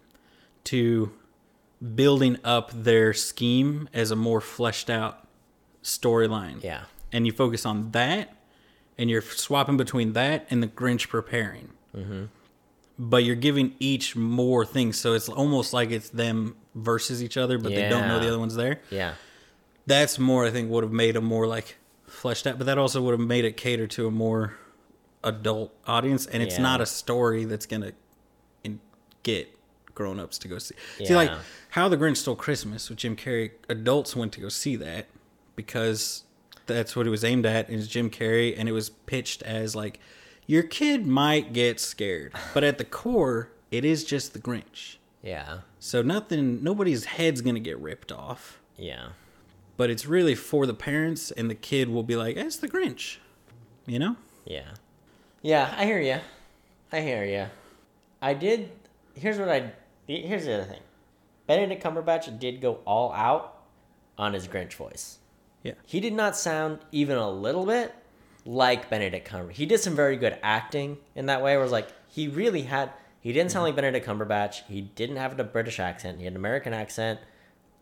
[0.66, 1.12] to
[1.96, 5.28] building up their scheme as a more fleshed out
[5.84, 6.64] storyline.
[6.64, 6.84] Yeah.
[7.12, 8.34] And you focus on that,
[8.98, 11.70] and you're swapping between that and the Grinch preparing.
[11.96, 12.26] Mm-hmm.
[12.98, 17.58] But you're giving each more things, so it's almost like it's them versus each other,
[17.58, 18.82] but they don't know the other one's there.
[18.90, 19.16] Yeah.
[19.86, 21.78] That's more, I think, would have made a more like
[22.14, 24.54] fleshed out, but that also would have made it cater to a more
[25.24, 26.62] adult audience, and it's Yeah.
[26.64, 27.92] not a story that's gonna
[29.24, 29.48] get
[29.96, 30.76] grown ups to go see.
[30.98, 31.32] See, like
[31.70, 35.08] how the Grinch Stole Christmas with Jim Carrey, adults went to go see that
[35.56, 36.24] because
[36.66, 37.70] that's what it was aimed at.
[37.70, 40.00] Is Jim Carrey, and it was pitched as like
[40.46, 44.98] your kid might get scared, but at the core, it is just the Grinch.
[45.22, 45.60] Yeah.
[45.80, 49.10] So nothing, nobody's head's gonna get ripped off Yeah.
[49.78, 53.18] But it's really for the parents and the kid will be like it's the grinch
[53.86, 54.16] you know
[54.46, 54.72] Yeah.
[55.42, 56.20] Yeah, I hear you.
[56.92, 57.48] I hear you.
[58.22, 58.72] I did.
[59.14, 59.74] Here's what I.
[60.08, 60.80] Here's the other thing.
[61.48, 63.62] Benedict Cumberbatch did go all out
[64.18, 65.20] on his Grinch voice.
[65.62, 67.94] yeah He did not sound even a little bit
[68.46, 69.54] like Benedict Cumberbatch.
[69.54, 71.52] He did some very good acting in that way.
[71.52, 72.92] Where it was like he really had.
[73.20, 73.76] He didn't sound mm-hmm.
[73.76, 74.64] like Benedict Cumberbatch.
[74.68, 76.20] He didn't have a British accent.
[76.20, 77.20] He had an American accent,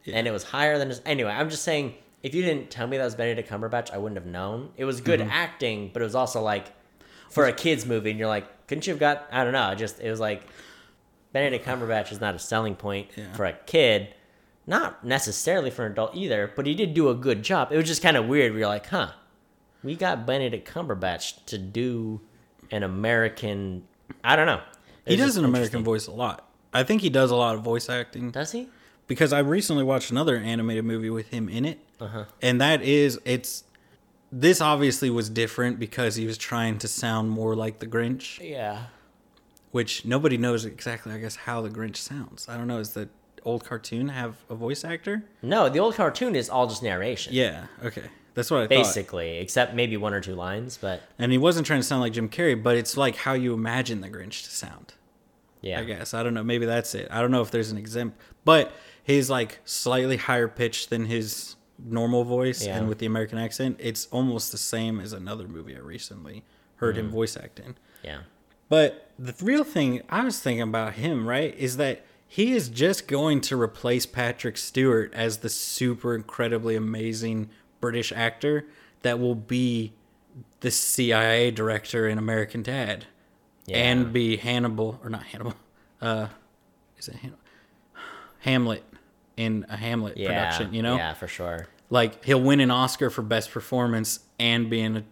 [0.06, 1.02] and it was higher than his.
[1.06, 1.96] Anyway, I'm just saying.
[2.24, 4.70] If you didn't tell me that was Benedict Cumberbatch, I wouldn't have known.
[4.78, 5.32] It was good mm-hmm.
[5.32, 6.68] acting, but it was also like
[7.32, 9.28] for a kids movie, and you're like, couldn't you have got?
[9.32, 9.74] I don't know.
[9.74, 10.44] Just it was like
[11.34, 13.34] Benedict Cumberbatch is not a selling point Yeah.
[13.34, 14.14] for a kid,
[14.68, 16.52] not necessarily for an adult either.
[16.56, 17.72] But he did do a good job.
[17.72, 18.54] It was just kind of weird.
[18.54, 19.14] We are like, huh,
[19.84, 22.22] we got Benedict Cumberbatch to do
[22.70, 23.88] an American.
[24.24, 24.62] I don't know.
[25.08, 27.90] he does an american voice a lot i think he does a lot of voice
[27.90, 28.68] acting Does he?
[29.12, 32.24] Because i recently watched another animated movie with him in it Uh-huh.
[32.42, 33.66] and that is it's
[34.32, 38.84] this obviously was different because he was trying to sound more like the grinch Yeah.
[39.72, 43.10] which nobody knows exactly i guess how the grinch sounds i don't know is the
[43.44, 47.34] old cartoon have a voice actor No, the old cartoon is all just narration.
[47.34, 51.34] yeah okay that's what i thought Basically, except maybe one or two lines, but and
[51.34, 54.10] he wasn't trying to sound like jim carrey but it's like how you imagine the
[54.10, 54.94] grinch to sound
[55.64, 55.80] yeah.
[55.80, 56.16] I guess.
[56.16, 56.44] I don't know.
[56.44, 57.08] Maybe that's it.
[57.12, 58.72] I don't know if there's an exempt, but
[59.04, 62.78] he's like slightly higher pitched than his normal voice, Yeah.
[62.78, 66.44] and with the American accent, it's almost the same as another movie I recently
[66.76, 67.00] heard Mm.
[67.00, 67.76] him voice acting.
[68.04, 68.22] Yeah.
[68.70, 73.08] But the real thing I was thinking about him, right, is that he is just
[73.08, 77.50] going to replace Patrick Stewart as the super incredibly amazing
[77.82, 78.66] British actor
[79.02, 79.92] that will be
[80.62, 83.06] the CIA director in American Dad
[83.66, 83.78] Yeah.
[83.80, 85.56] and be Hannibal or not Hannibal.
[86.02, 86.28] Uh,
[86.98, 87.36] is it Han-
[88.40, 88.84] Hamlet
[89.38, 90.28] in a Hamlet Yeah.
[90.28, 90.74] production?
[90.74, 91.68] You know, Yeah, for sure.
[91.90, 95.04] like he'll win an Oscar for best performance and be in a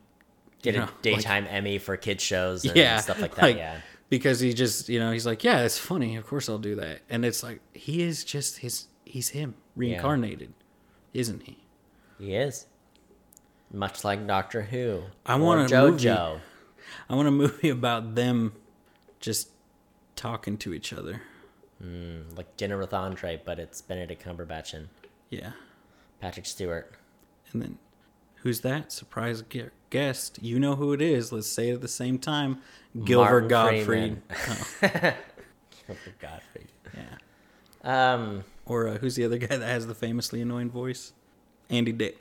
[0.61, 3.55] Get a know, like- daytime Emmy for kids shows and yeah stuff like that.
[3.55, 3.77] yeah.
[4.09, 6.99] because he just you know he's like yeah it's funny of course I'll do that
[7.09, 10.53] and it's like he is just his he's him reincarnated,
[11.13, 11.57] isn't he?
[12.19, 12.65] He is.
[13.71, 15.03] Much like Doctor Who.
[15.25, 16.39] I want a JoJo.
[17.09, 18.53] I want a movie about them
[19.19, 19.49] just
[20.15, 21.21] talking to each other.
[21.81, 24.89] Like Dinner with Andre, but it's Benedict Cumberbatch and
[25.29, 25.51] Yeah.
[26.19, 26.93] Patrick Stewart.
[27.51, 27.77] And then,
[28.37, 28.91] who's that?
[28.91, 30.39] Surprise gu- guest.
[30.41, 31.31] You know who it is.
[31.31, 32.61] Let's say it at the same time.
[33.05, 33.85] Gilbert Gottfried.
[33.85, 34.21] Freeman.
[34.81, 36.67] Gilbert Gottfried.
[36.93, 38.13] Yeah.
[38.13, 38.43] Um.
[38.65, 41.13] Or uh, who's the other guy that has the famously annoying voice?
[41.69, 42.17] Andy Dick.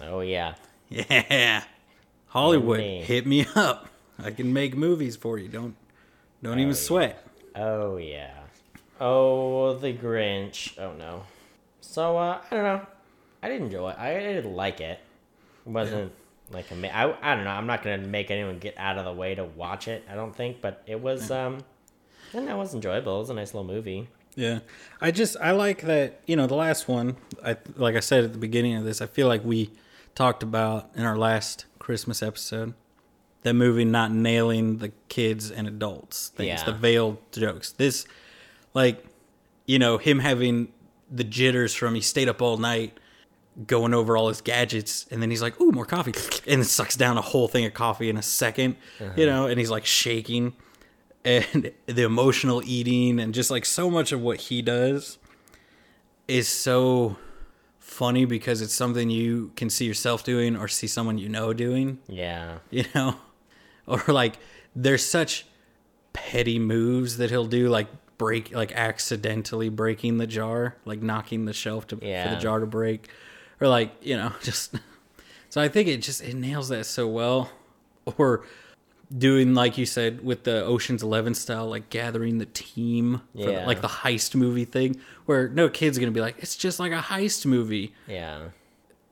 [0.00, 0.54] Oh yeah.
[0.88, 1.64] Yeah.
[2.28, 3.02] Hollywood, me.
[3.02, 3.88] hit me up.
[4.18, 5.48] I can make movies for you.
[5.48, 5.76] Don't
[6.42, 6.74] don't even yeah.
[6.74, 7.26] sweat.
[7.54, 8.34] Oh yeah.
[9.00, 10.78] Oh the Grinch.
[10.78, 11.22] Oh no.
[11.80, 12.86] So uh, I don't know.
[13.42, 13.98] I did enjoy it.
[13.98, 14.98] I did like it.
[15.66, 16.12] It wasn't
[16.50, 17.50] like ama- I I don't know.
[17.50, 20.04] I'm not gonna make anyone get out of the way to watch it.
[20.10, 21.58] I don't think, but it was um.
[22.34, 23.16] And that was enjoyable.
[23.16, 24.08] It was a nice little movie.
[24.34, 24.60] Yeah,
[25.00, 27.16] I just I like that you know the last one.
[27.44, 29.00] I like I said at the beginning of this.
[29.00, 29.70] I feel like we
[30.14, 32.74] talked about in our last Christmas episode
[33.42, 36.64] that movie not nailing the kids and adults things, Yeah.
[36.64, 37.70] the veiled jokes.
[37.72, 38.04] This,
[38.82, 39.04] like,
[39.66, 40.68] you know, him having
[41.10, 42.92] the jitters from he stayed up all night
[43.66, 46.14] going over all his gadgets and then he's like, "Ooh, more coffee."
[46.52, 49.24] And sucks down a whole thing of coffee in a 2nd You uh-huh.
[49.26, 50.54] know, and he's like shaking.
[51.24, 55.18] and the emotional eating and just like so much of what he does
[56.28, 57.16] is so
[57.80, 61.98] funny because it's something you can see yourself doing or see someone you know doing,
[62.08, 62.58] Yeah.
[62.70, 63.16] you know?
[63.86, 64.34] Or like
[64.76, 65.46] there's such
[66.12, 67.88] petty moves that he'll do like
[68.18, 72.66] break like accidentally breaking the jar, like knocking the shelf to for the jar to
[72.66, 73.08] break
[73.60, 74.74] or like, you know, just
[75.48, 77.50] so I think it just it nails that so well
[78.18, 78.44] or
[79.16, 83.52] doing like you said with the Ocean's 11 style like gathering the team for the-
[83.52, 83.66] Yeah.
[83.66, 86.92] like the heist movie thing where no kid's going to be like it's just like
[86.92, 87.94] a heist movie.
[88.06, 88.48] Yeah.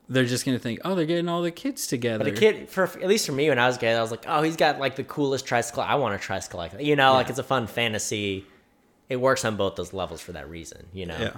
[0.09, 2.83] They're just going to think, "Oh, they're getting all the kids together." The kid, for
[2.85, 4.79] at least for me when I was a kid, I was like, oh, he's got
[4.79, 5.83] like the coolest tricycle.
[5.83, 6.81] I want a tricycle like that.
[6.85, 8.45] You know, like it's a fun fantasy.
[9.09, 10.87] It works on both those levels for that reason.
[10.93, 11.17] You know.
[11.19, 11.33] Yeah.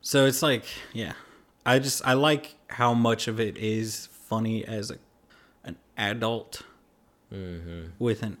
[0.00, 1.12] So it's like, yeah.
[1.64, 4.96] I just I like how much of it is funny as a
[5.64, 6.62] an adult
[7.98, 8.36] with an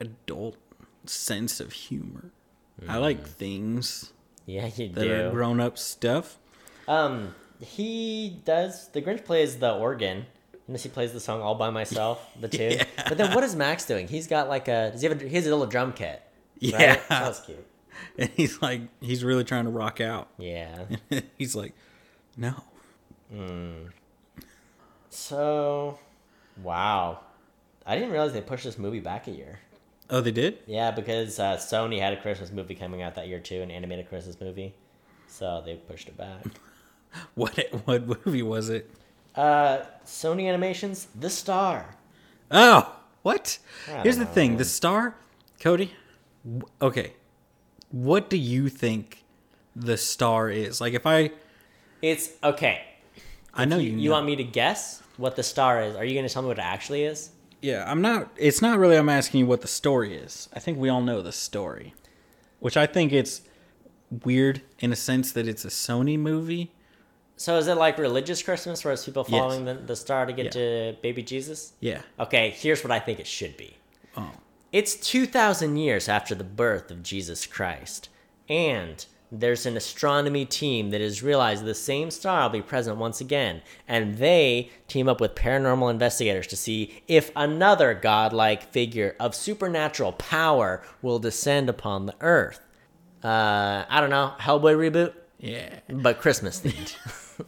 [0.00, 0.56] adult
[1.04, 2.30] sense of humor.
[2.88, 4.12] I like things
[4.44, 5.30] Yeah, you that are do.
[5.30, 6.36] grown up stuff.
[6.86, 8.88] Um, he does.
[8.88, 10.26] The Grinch plays the organ.
[10.68, 12.72] Unless he plays the song all by myself, the tune.
[12.72, 12.84] Yeah.
[13.08, 14.08] But then what is Max doing?
[14.08, 14.90] He's got like a.
[14.92, 15.24] Does he have a?
[15.28, 16.22] He has a little drum kit.
[16.62, 16.72] right?
[16.80, 17.00] Yeah.
[17.08, 17.64] that was cute.
[18.18, 20.28] And he's like he's really trying to rock out.
[20.38, 20.86] Yeah.
[21.38, 21.74] he's like,
[22.36, 22.54] "No."
[25.10, 25.98] So,
[26.62, 27.20] wow.
[27.86, 29.60] I didn't realize they pushed this movie back a year.
[30.10, 30.58] Oh, they did?
[30.66, 34.08] Yeah, because uh, Sony had a Christmas movie coming out that year too, an animated
[34.08, 34.74] Christmas movie.
[35.26, 36.44] So they pushed it back.
[37.34, 38.90] What what movie was it?
[39.34, 41.96] Uh, Sony Animations, The Star.
[42.50, 43.58] Oh, what?
[44.02, 44.58] Here's the thing: know.
[44.58, 45.14] the star,
[45.58, 45.94] Cody.
[46.82, 47.14] Okay,
[48.04, 49.24] what do you think
[49.74, 50.80] the star is?
[50.80, 51.30] Like, if I,
[52.02, 52.82] It's okay.
[53.54, 53.98] I know you, you.
[53.98, 54.16] you know.
[54.16, 55.96] want me to guess what the star is?
[55.96, 57.30] Are you going to tell me what it actually is?
[57.62, 58.30] Yeah, I'm not.
[58.36, 58.96] It's not really.
[58.96, 60.48] I'm asking you what the story is.
[60.54, 61.94] I think we all know the story,
[62.60, 63.40] which I think it's
[64.24, 66.70] weird in a sense that it's a Sony movie.
[67.38, 69.38] So is it like religious Christmas, where it's people Yes.
[69.40, 70.50] following the, the star to get Yeah.
[70.92, 71.72] to baby Jesus?
[71.80, 72.02] Yeah.
[72.20, 73.76] Okay, here's what I think it should be.
[74.16, 74.30] Oh.
[74.72, 78.08] It's 2,000 years after the birth of Jesus Christ,
[78.48, 83.20] and there's an astronomy team that has realized the same star will be present once
[83.20, 89.34] again, and they team up with paranormal investigators to see if another godlike figure of
[89.34, 92.60] supernatural power will descend upon the earth.
[93.24, 95.80] Uh, I don't know, Hellboy reboot, Yeah.
[95.88, 96.96] but Christmas themed.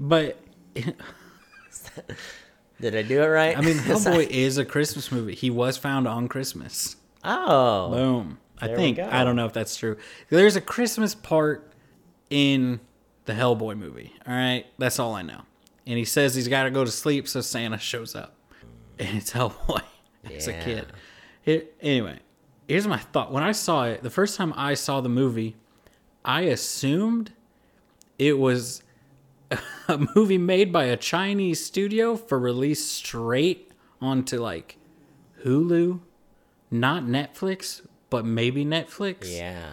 [0.00, 0.38] But
[2.80, 3.56] Did I do it right?
[3.56, 5.34] I mean, Hellboy is a Christmas movie.
[5.34, 6.96] He was found on Christmas.
[7.24, 8.38] oh, Boom.
[8.60, 8.98] I think.
[8.98, 9.96] I don't know if that's true.
[10.30, 11.72] There's a Christmas part
[12.30, 12.80] in
[13.24, 14.12] the Hellboy movie.
[14.26, 15.42] All right, that's all I know.
[15.86, 18.34] And he says he's got to go to sleep, so Santa shows up,
[18.98, 19.82] and it's Hellboy
[20.34, 20.86] as a kid.
[21.42, 22.18] Here, anyway,
[22.66, 23.32] here's my thought.
[23.32, 25.56] When I saw it, the first time I saw the movie,
[26.24, 27.32] I assumed
[28.18, 28.82] it was
[29.88, 34.76] a movie made by a Chinese studio for release straight onto like
[35.44, 36.00] Hulu,
[36.70, 39.24] not Netflix, but maybe Netflix.
[39.36, 39.72] yeah,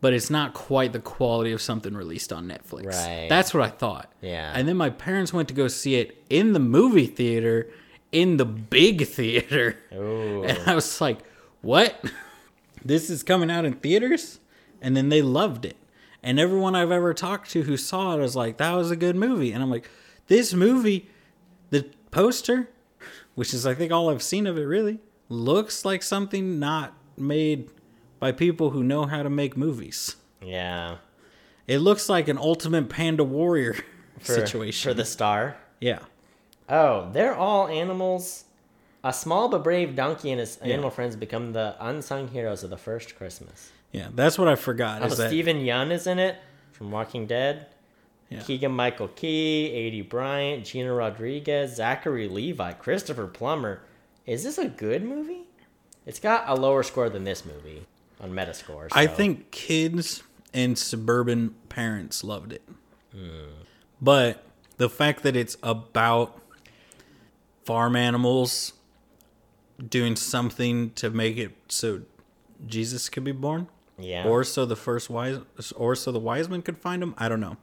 [0.00, 2.86] But it's not quite the quality of something released on Netflix.
[2.86, 3.26] Right.
[3.28, 4.12] That's what I thought.
[4.20, 4.52] Yeah.
[4.54, 7.68] And then my parents went to go see it in the movie theater,
[8.12, 9.78] in the big theater.
[9.94, 10.44] Ooh.
[10.44, 11.18] And I was like,
[11.62, 12.02] what?
[12.84, 14.38] This is coming out in theaters?
[14.80, 15.76] And then they loved it.
[16.22, 19.16] And everyone I've ever talked to who saw it was like, that was a good
[19.16, 19.52] movie.
[19.52, 19.88] And I'm like,
[20.26, 21.08] this movie,
[21.70, 22.68] the poster,
[23.34, 24.98] which is I think all I've seen of it really,
[25.28, 27.70] looks like something not made
[28.18, 30.16] by people who know how to make movies.
[30.42, 30.96] yeah.
[31.66, 33.74] It looks like an ultimate panda warrior
[34.20, 34.88] For, situation.
[34.88, 35.56] for the star.
[35.80, 35.98] yeah.
[36.68, 38.44] Oh, they're all animals.
[39.04, 42.76] A small but brave donkey and his animal friends become the unsung heroes of the
[42.76, 43.70] first Christmas.
[43.96, 44.08] Yeah.
[44.14, 45.02] That's what I forgot.
[45.02, 46.36] Oh, is that, is in it
[46.72, 47.66] from Walking Dead.
[48.28, 48.40] Yeah.
[48.40, 53.80] Keegan Michael Key, Aidy Bryant, Gina Rodriguez, Zachary Levi, Christopher Plummer.
[54.26, 55.44] Is this a good movie?
[56.04, 57.86] It's got a lower score than this movie
[58.20, 58.88] on Metascore.
[58.92, 60.22] I think kids
[60.52, 62.62] and suburban parents loved it.
[63.12, 63.50] Hmm.
[64.02, 64.44] But
[64.76, 66.42] the fact that it's about
[67.64, 68.74] farm animals
[69.88, 72.02] doing something to make it so
[72.66, 73.68] Jesus could be born,
[73.98, 74.26] Yeah.
[74.28, 75.38] or so the first wise,
[75.74, 77.14] or so the wise men could find him.
[77.16, 77.56] I don't know.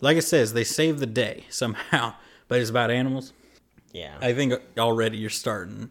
[0.00, 2.14] Like it says, they save the day somehow,
[2.48, 3.32] but it's about animals.
[3.92, 4.16] yeah.
[4.20, 5.90] I think already you're starting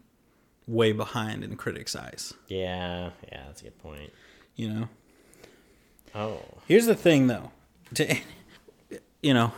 [0.68, 2.34] way behind in critics' eyes.
[2.48, 3.12] yeah.
[3.32, 3.44] Yeah.
[3.48, 4.12] That's a good point.
[4.56, 4.90] You know.
[6.16, 6.42] Oh.
[6.68, 7.52] Here's the thing, though.
[7.96, 8.18] To,
[9.24, 9.52] you know,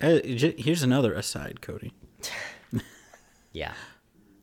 [0.00, 1.92] uh, here's another aside, Cody.
[3.52, 3.72] Yeah.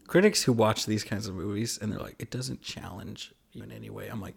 [0.07, 3.71] critics who watch these kinds of movies and they're like, it doesn't challenge you in
[3.71, 4.07] any way.
[4.07, 4.35] I'm like,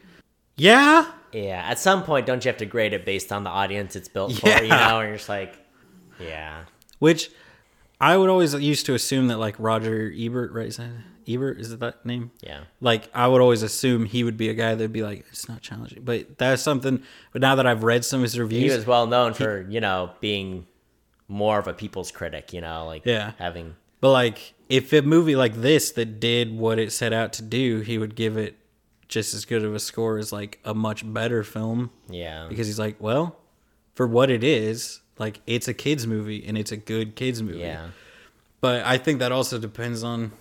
[0.57, 3.94] yeah, Yeah, at some point, don't you have to grade it based on the audience
[3.96, 4.48] it's built for?
[4.48, 4.88] You Yeah.
[4.88, 5.59] know, and you're just like,
[6.18, 6.64] yeah,
[6.98, 7.30] which
[8.00, 10.66] I would always used to assume that like Roger Ebert, right?
[10.68, 10.90] Is that
[11.28, 11.59] Ebert?
[11.61, 12.30] Is it that name?
[12.42, 15.48] yeah, Like I would always assume he would be a guy that'd be like, it's
[15.48, 16.02] not challenging.
[16.04, 17.02] But that's something.
[17.32, 19.80] But now that I've read some of his reviews, he was well known for you
[19.80, 20.66] know being
[21.28, 22.52] more of a people's critic.
[22.52, 23.32] You know, like Yeah.
[23.38, 27.42] having But like, if a movie like this that did what it set out to
[27.42, 28.57] do, he would give it
[29.09, 32.78] just as good of a score as like a much better film yeah, because he's
[32.78, 33.36] like, well,
[33.94, 37.59] for what it is, like it's a kids movie and it's a good kids movie.
[37.61, 37.88] yeah,
[38.61, 40.32] But I think that also depends on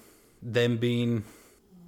[0.42, 1.24] them being.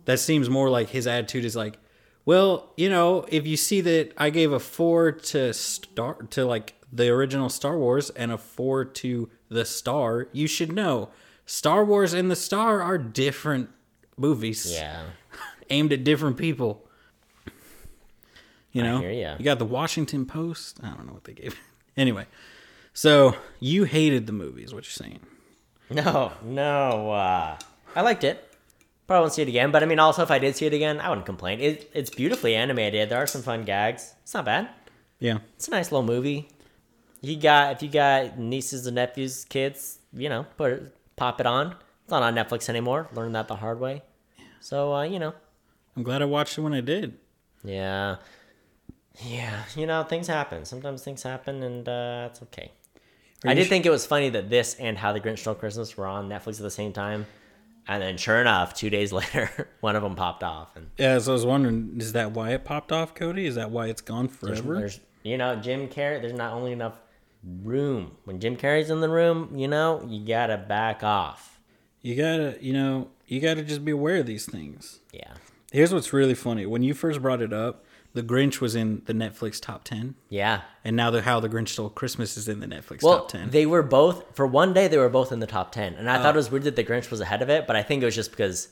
[0.05, 1.79] That seems more like his attitude is like,
[2.23, 6.75] well, you know, if you see that I gave a four to star to like
[6.91, 11.09] the original Star Wars and a four to the Star, you should know
[11.45, 13.69] Star Wars and the Star are different
[14.17, 15.03] movies yeah.
[15.69, 16.83] aimed at different people.
[18.71, 19.35] You know, ya.
[19.39, 20.79] you got the Washington Post.
[20.83, 21.57] I don't know what they gave.
[21.97, 22.27] Anyway,
[22.93, 25.19] so you hated the movie, is what you're saying.
[25.89, 27.09] No, no.
[27.09, 27.57] Uh,
[27.95, 28.53] I liked it.
[29.07, 30.99] Probably won't see it again, but I mean, also if I did see it again,
[30.99, 31.59] I wouldn't complain.
[31.59, 33.09] It, it's beautifully animated.
[33.09, 34.13] There are some fun gags.
[34.21, 34.69] It's not bad.
[35.17, 35.39] Yeah.
[35.55, 36.49] It's a nice little movie.
[37.21, 41.47] You got if you got nieces and nephews, kids, you know, put it, pop it
[41.47, 41.75] on.
[42.03, 43.07] It's not on Netflix anymore.
[43.13, 44.03] Learned that the hard way.
[44.59, 45.33] So uh, you know,
[45.97, 47.17] I'm glad I watched it when I did.
[47.63, 48.17] yeah,
[49.25, 49.63] yeah.
[49.75, 50.63] You know, things happen.
[50.63, 52.71] Sometimes things happen, and uh, it's okay.
[53.43, 55.55] Are I did sh- think it was funny that this and How the Grinch Stole
[55.55, 57.25] Christmas were on Netflix at the same time,
[57.87, 61.31] and then sure enough, two days later, one of them popped off, and Yeah, so
[61.31, 63.45] I was wondering, is that why it popped off, Cody?
[63.47, 64.79] Is that why it's gone there's, forever?
[64.79, 66.21] there's you know Jim Carrey.
[66.21, 67.01] There's not only enough
[67.63, 69.51] room when Jim Carrey's in the room.
[69.55, 71.59] You know, you gotta back off.
[72.03, 74.99] You gotta, you know, you gotta just be aware of these things.
[75.11, 75.33] Yeah,
[75.71, 76.65] Here's what's really funny.
[76.65, 80.15] When you first brought it up, The Grinch was in the Netflix top 10.
[80.29, 80.61] yeah.
[80.83, 83.49] And now the How the Grinch Stole Christmas is in the Netflix Well, top 10.
[83.51, 84.87] they were both for one day.
[84.87, 86.23] They were both in the top ten, and I Oh.
[86.23, 87.67] thought it was weird that the Grinch was ahead of it.
[87.67, 88.69] But I think it was just because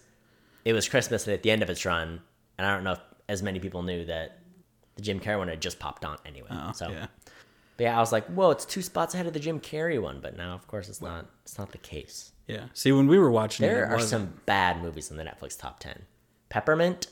[0.63, 2.21] it was Christmas and at the end of its run,
[2.57, 4.39] and I don't know if as many people knew that
[4.95, 6.47] the Jim Carrey one had just popped on anyway.
[6.49, 7.07] Oh, so yeah.
[7.77, 10.21] But yeah, I was like, whoa, it's two spots ahead of the Jim Carrey one,
[10.21, 11.25] but now, of course, it's not.
[11.43, 12.31] It's not the case.
[12.47, 12.67] Yeah.
[12.73, 15.23] See, when we were watching There it, it are wasn't- some bad movies in the
[15.25, 16.03] Netflix top ten.
[16.49, 17.07] Peppermint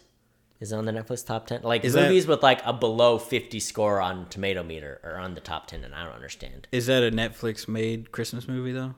[0.59, 1.61] is on the Netflix top ten.
[1.63, 5.33] Like Is that- movies with like a below fifty score on Tomato Meter are on
[5.35, 6.67] the top ten, and I don't understand.
[6.71, 8.95] Is that a Netflix made Christmas movie, though?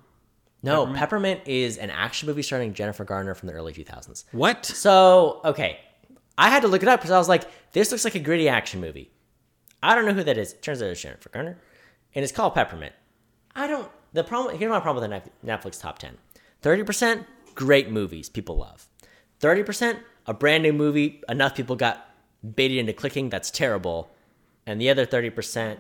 [0.63, 1.41] No, Peppermint?
[1.45, 4.25] is an action movie starring Jennifer Garner from the early two thousands.
[4.31, 4.65] What?
[4.65, 5.79] So okay,
[6.37, 8.49] I had to look it up because I was like, this looks like a gritty
[8.49, 9.11] action movie.
[9.83, 10.53] I don't know who that is.
[10.61, 11.59] Turns out it's Jennifer Garner,
[12.15, 12.93] and it's called Peppermint.
[13.55, 13.89] I don't.
[14.13, 16.17] The problem here's my problem with the Netflix top ten.
[16.61, 18.87] Thirty percent great movies people love.
[19.39, 22.09] Thirty percent a brand new movie enough people got
[22.55, 24.09] baited into clicking that's terrible,
[24.65, 25.79] and the other thirty percent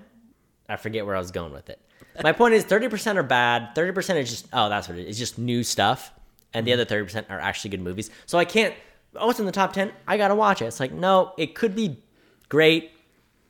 [0.67, 1.79] I forget where I was going with it.
[2.23, 3.75] My point is thirty percent are bad.
[3.75, 5.09] Thirty percent is just oh that's what it is.
[5.09, 6.11] It's just new stuff,
[6.53, 8.09] and the other thirty percent are actually good movies.
[8.25, 8.73] So I can't.
[9.15, 9.91] Oh, it's in the top ten.
[10.07, 10.65] I gotta watch it.
[10.65, 12.01] It's like no, it could be
[12.49, 12.91] great,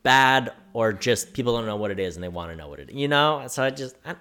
[0.03, 2.79] bad, or just people don't know what it is and they want to know what
[2.79, 2.89] it.
[2.89, 2.95] is.
[2.95, 3.45] You know.
[3.47, 4.15] So I just I,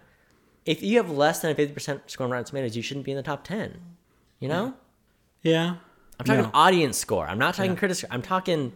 [0.66, 3.12] if you have less than a fifty percent score on Rotten Tomatoes, you shouldn't be
[3.12, 3.81] in the top ten.
[4.41, 4.75] You know.
[5.43, 5.77] Yeah.
[6.18, 6.50] I'm talking No.
[6.54, 7.26] audience score.
[7.26, 8.04] I'm not talking critic.
[8.10, 8.72] I'm talking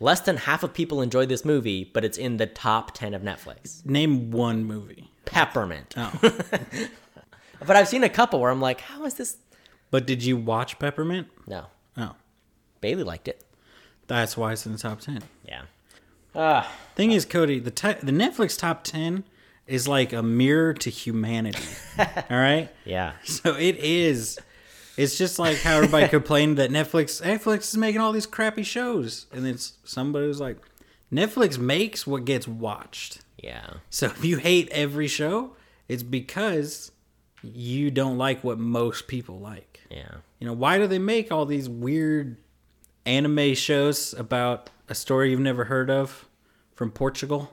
[0.00, 3.22] less than half of people enjoyed this movie, but it's in the top ten of
[3.22, 3.84] Netflix.
[3.86, 5.10] Name one movie.
[5.24, 5.94] Peppermint.
[5.96, 6.12] Oh.
[7.66, 9.38] But I've seen a couple where I'm like, how is this?
[9.90, 11.28] but did you watch Peppermint?
[11.46, 12.14] No, Oh.
[12.80, 13.42] Bailey liked it.
[14.06, 15.22] That's why it's in the top 10.
[15.46, 15.62] Yeah.
[16.34, 19.24] Ah, Thing is, Cody, the ti the Netflix top 10
[19.66, 21.64] is like a mirror to humanity.
[21.98, 22.68] All right?
[22.84, 23.12] yeah.
[23.24, 24.38] So it is.
[24.96, 29.26] It's just like how everybody complained that Netflix Netflix is making all these crappy shows,
[29.32, 30.58] and then somebody was like,
[31.12, 33.20] Netflix makes what gets watched.
[33.38, 33.74] Yeah.
[33.90, 35.56] So if you hate every show,
[35.88, 36.92] it's because
[37.42, 39.80] you don't like what most people like.
[39.90, 40.14] Yeah.
[40.38, 42.36] You know, why do they make all these weird
[43.04, 46.26] anime shows about a story you've never heard of
[46.74, 47.52] from Portugal?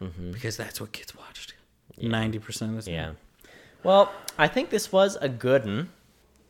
[0.00, 0.32] Mm-hmm.
[0.32, 1.54] Because that's what gets watched.
[1.98, 3.16] Ninety percent of the time.
[3.44, 3.50] Yeah.
[3.82, 5.90] Well, I think this was a good one,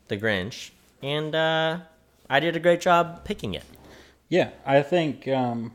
[0.09, 0.71] The Grinch,
[1.03, 1.79] and uh,
[2.31, 3.65] I did a great job picking it.
[4.29, 5.73] Yeah, I think um,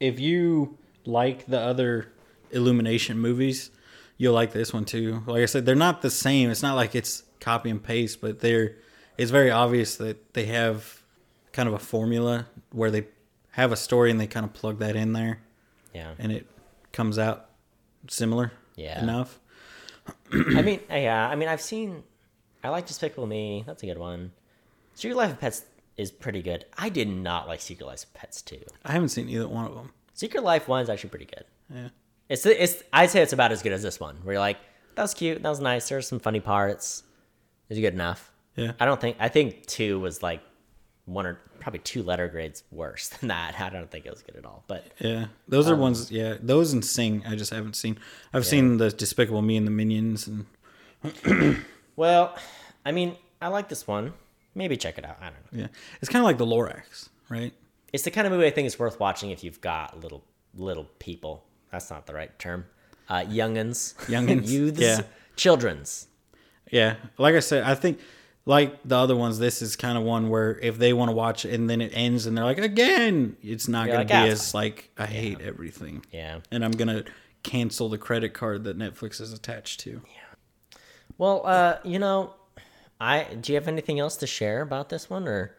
[0.00, 2.08] if you like the other
[2.50, 3.70] Illumination movies,
[4.16, 5.22] you'll like this one too.
[5.26, 6.50] Like I said, they're not the same.
[6.50, 8.76] It's not like it's copy and paste, but they're.
[9.16, 11.02] It's very obvious that they have
[11.52, 13.06] kind of a formula where they
[13.52, 15.38] have a story and they kind of plug that in there,
[15.92, 16.14] Yeah.
[16.18, 16.46] and it
[16.92, 17.46] comes out
[18.08, 19.00] similar Yeah.
[19.02, 19.38] enough.
[20.32, 21.28] I mean, yeah.
[21.28, 22.02] I mean, I've seen.
[22.64, 23.62] I like Despicable Me.
[23.66, 24.32] That's a good one.
[24.94, 25.64] Secret Life of Pets
[25.96, 26.64] is pretty good.
[26.78, 28.58] I did not like Secret Life of Pets 2.
[28.84, 29.90] I haven't seen either one of them.
[30.14, 31.44] Secret Life 1 is actually pretty good.
[31.72, 31.88] Yeah.
[32.28, 34.16] It's it's I'd say it's about as good as this one.
[34.22, 34.56] Where you're like,
[34.94, 35.88] that was cute, that was nice.
[35.88, 37.02] There's some funny parts.
[37.68, 38.32] It's good enough.
[38.56, 38.72] Yeah.
[38.80, 40.40] I don't think I think two was like
[41.04, 43.60] one or probably two letter grades worse than that.
[43.60, 44.64] I don't think it was good at all.
[44.68, 45.26] But Yeah.
[45.48, 46.10] Those Um, are ones.
[46.10, 46.36] Yeah.
[46.40, 47.22] Those and Sing.
[47.26, 47.98] I just haven't seen.
[48.32, 50.46] I've seen the Despicable Me and the Minions and
[51.96, 52.36] well,
[52.84, 54.12] I mean, I like this one.
[54.54, 55.16] Maybe check it out.
[55.20, 55.60] I don't know.
[55.62, 55.66] yeah.
[56.00, 57.52] It's kind of like the Lorax, right?
[57.92, 60.24] It's the kind of movie I think is worth watching if you've got little
[60.54, 61.44] little people.
[61.72, 62.66] That's not the right term.
[63.08, 65.02] Uh, youngins, Youngins, youths, yeah.
[65.36, 66.06] childrens.
[66.70, 66.96] Yeah.
[67.18, 67.98] Like I said, I think
[68.46, 71.44] like the other ones, this is kind of one where if they want to watch
[71.44, 74.18] it and then it ends and they're like again, it's not going like, to be
[74.18, 76.04] "Ah, as like I hate everything.
[76.12, 76.40] Yeah.
[76.50, 77.04] And I'm gonna
[77.42, 80.00] cancel the credit card that Netflix is attached to.
[81.18, 82.34] Well, uh, you know,
[83.00, 85.54] I do you have anything else to share about this one or?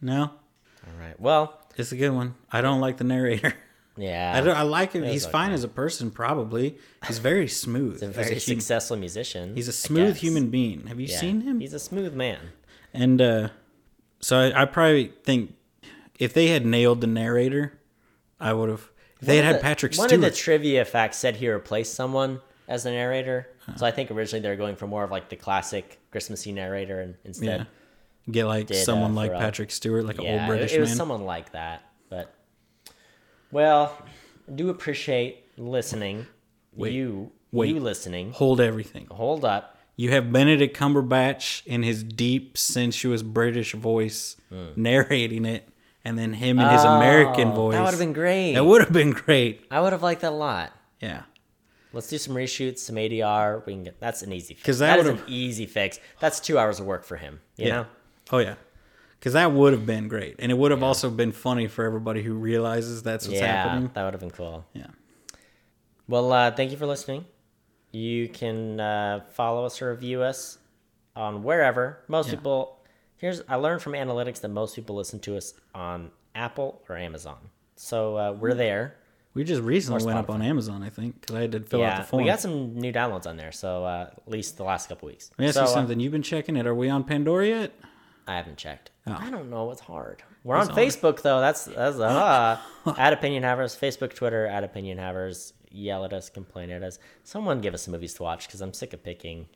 [0.00, 1.18] No, All right.
[1.18, 2.34] Well, it's a good one.
[2.52, 3.54] I don't like the narrator.
[3.96, 4.32] yeah.
[4.36, 4.56] I don't.
[4.56, 5.02] I like him.
[5.02, 6.76] He's was fine as a person, probably.
[7.06, 7.94] He's very smooth.
[7.94, 9.54] He's a very successful musician.
[9.54, 10.86] He's a smooth human being.
[10.88, 11.18] Have you Yeah.
[11.18, 11.60] seen him?
[11.60, 12.38] He's a smooth man.
[12.92, 13.48] And uh,
[14.20, 15.54] so I, I probably think
[16.18, 17.78] if they had nailed the narrator,
[18.38, 18.90] I would have.
[19.20, 21.36] If they had One of had the- Patrick One Stewart, of the trivia facts said
[21.36, 23.48] he replaced someone as the narrator.
[23.76, 27.00] So I think originally they were going for more of like the classic Christmassy narrator,
[27.00, 27.60] and instead,
[28.26, 29.38] yeah, get like did, uh, someone like Pharrell.
[29.38, 30.96] Patrick Stewart, like an old British it, was man.
[30.96, 31.82] someone like that.
[32.08, 32.34] But
[33.50, 33.96] well,
[34.52, 36.26] do appreciate listening.
[36.76, 37.74] you, wait.
[37.74, 38.32] you listening.
[38.32, 39.06] Hold everything.
[39.10, 39.78] Hold up.
[39.96, 44.36] You have Benedict Cumberbatch in his deep, sensuous British voice
[44.74, 45.68] narrating it,
[46.04, 47.48] and then him in his American.
[47.48, 47.74] Oh, voice.
[47.74, 48.54] That would have been great.
[48.54, 49.64] That would have been great.
[49.70, 50.72] I would have liked that a lot.
[51.00, 51.22] Yeah.
[51.94, 53.64] Let's do some reshoots, some ADR.
[53.66, 54.78] We can get that's an easy fix.
[54.78, 56.00] that that is an easy fix.
[56.20, 57.40] That's two hours of work for him.
[57.56, 57.72] You Yeah.
[57.76, 57.86] know?
[58.32, 58.54] Oh yeah.
[59.18, 62.22] Because that would have been great, and it would have also been funny for everybody
[62.22, 63.90] who realizes that's what's yeah, happening.
[63.94, 64.66] that would have been cool.
[64.74, 64.88] Yeah.
[66.08, 67.24] Well, uh, thank you for listening.
[67.90, 70.58] You can uh, follow us or review us
[71.16, 72.00] on wherever.
[72.08, 72.34] Most Yeah.
[72.34, 72.84] people,
[73.16, 77.38] here's I learned from analytics that most people listen to us on Apple or Amazon.
[77.76, 78.96] So uh, we're there.
[79.34, 81.98] We just recently went up on Amazon, I think, because I had to fill out
[81.98, 82.22] the form.
[82.22, 83.50] we got some new downloads on there.
[83.50, 85.30] So uh, at least the last couple weeks.
[85.32, 85.98] Let me ask so, you uh, something.
[85.98, 86.66] You've been checking it.
[86.66, 87.72] Are we on Pandora yet?
[88.26, 88.90] I haven't checked.
[89.06, 89.16] Oh.
[89.18, 89.70] I don't know.
[89.70, 90.22] It's hard.
[90.44, 90.88] We're It's on hard.
[90.88, 91.40] Facebook though.
[91.40, 92.58] That's that's uh,
[92.96, 93.76] at opinion havers.
[93.76, 95.52] Facebook, Twitter at opinion havers.
[95.70, 97.00] Yell at us, complain at us.
[97.24, 99.46] Someone give us some movies to watch because I'm sick of picking.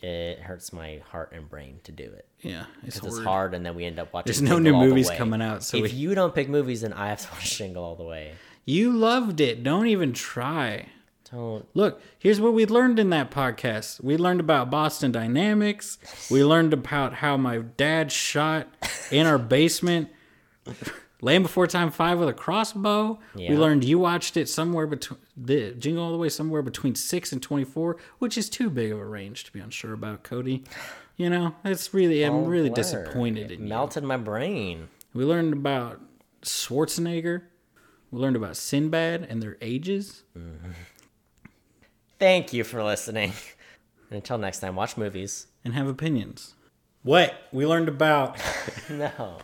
[0.00, 2.26] It hurts my heart and brain to do it.
[2.40, 3.54] Yeah, it's Because it's hard.
[3.54, 4.26] and then we end up watching.
[4.26, 6.92] There's no new the movies coming out, so if we- you don't pick movies, then
[6.94, 8.32] I have to watch Jingle All the Way.
[8.70, 9.64] You loved it.
[9.64, 10.86] Don't even try.
[11.28, 11.66] Don't.
[11.74, 14.00] Look, here's what we learned in that podcast.
[14.00, 15.98] We learned about Boston Dynamics.
[16.30, 18.68] We learned about how my dad shot
[19.10, 20.08] in our basement
[21.20, 23.18] Land Before Time 5 with a crossbow.
[23.34, 23.50] Yeah.
[23.50, 27.32] We learned you watched it somewhere between the Jingle All the Way somewhere between 6
[27.32, 30.62] and 24, which is too big of a range to be unsure about, Cody.
[31.16, 33.68] You know, it's really I'm really disappointed It in you.
[33.68, 34.86] melted my brain.
[35.12, 36.00] We learned about
[36.42, 37.42] Schwarzenegger.
[38.10, 40.22] We learned about Sinbad and their ages.
[42.18, 43.32] Thank you for listening.
[44.10, 45.46] And until next time, watch movies.
[45.64, 46.54] and have opinions.
[47.02, 47.34] What?
[47.52, 48.36] We learned about
[48.90, 49.38] No.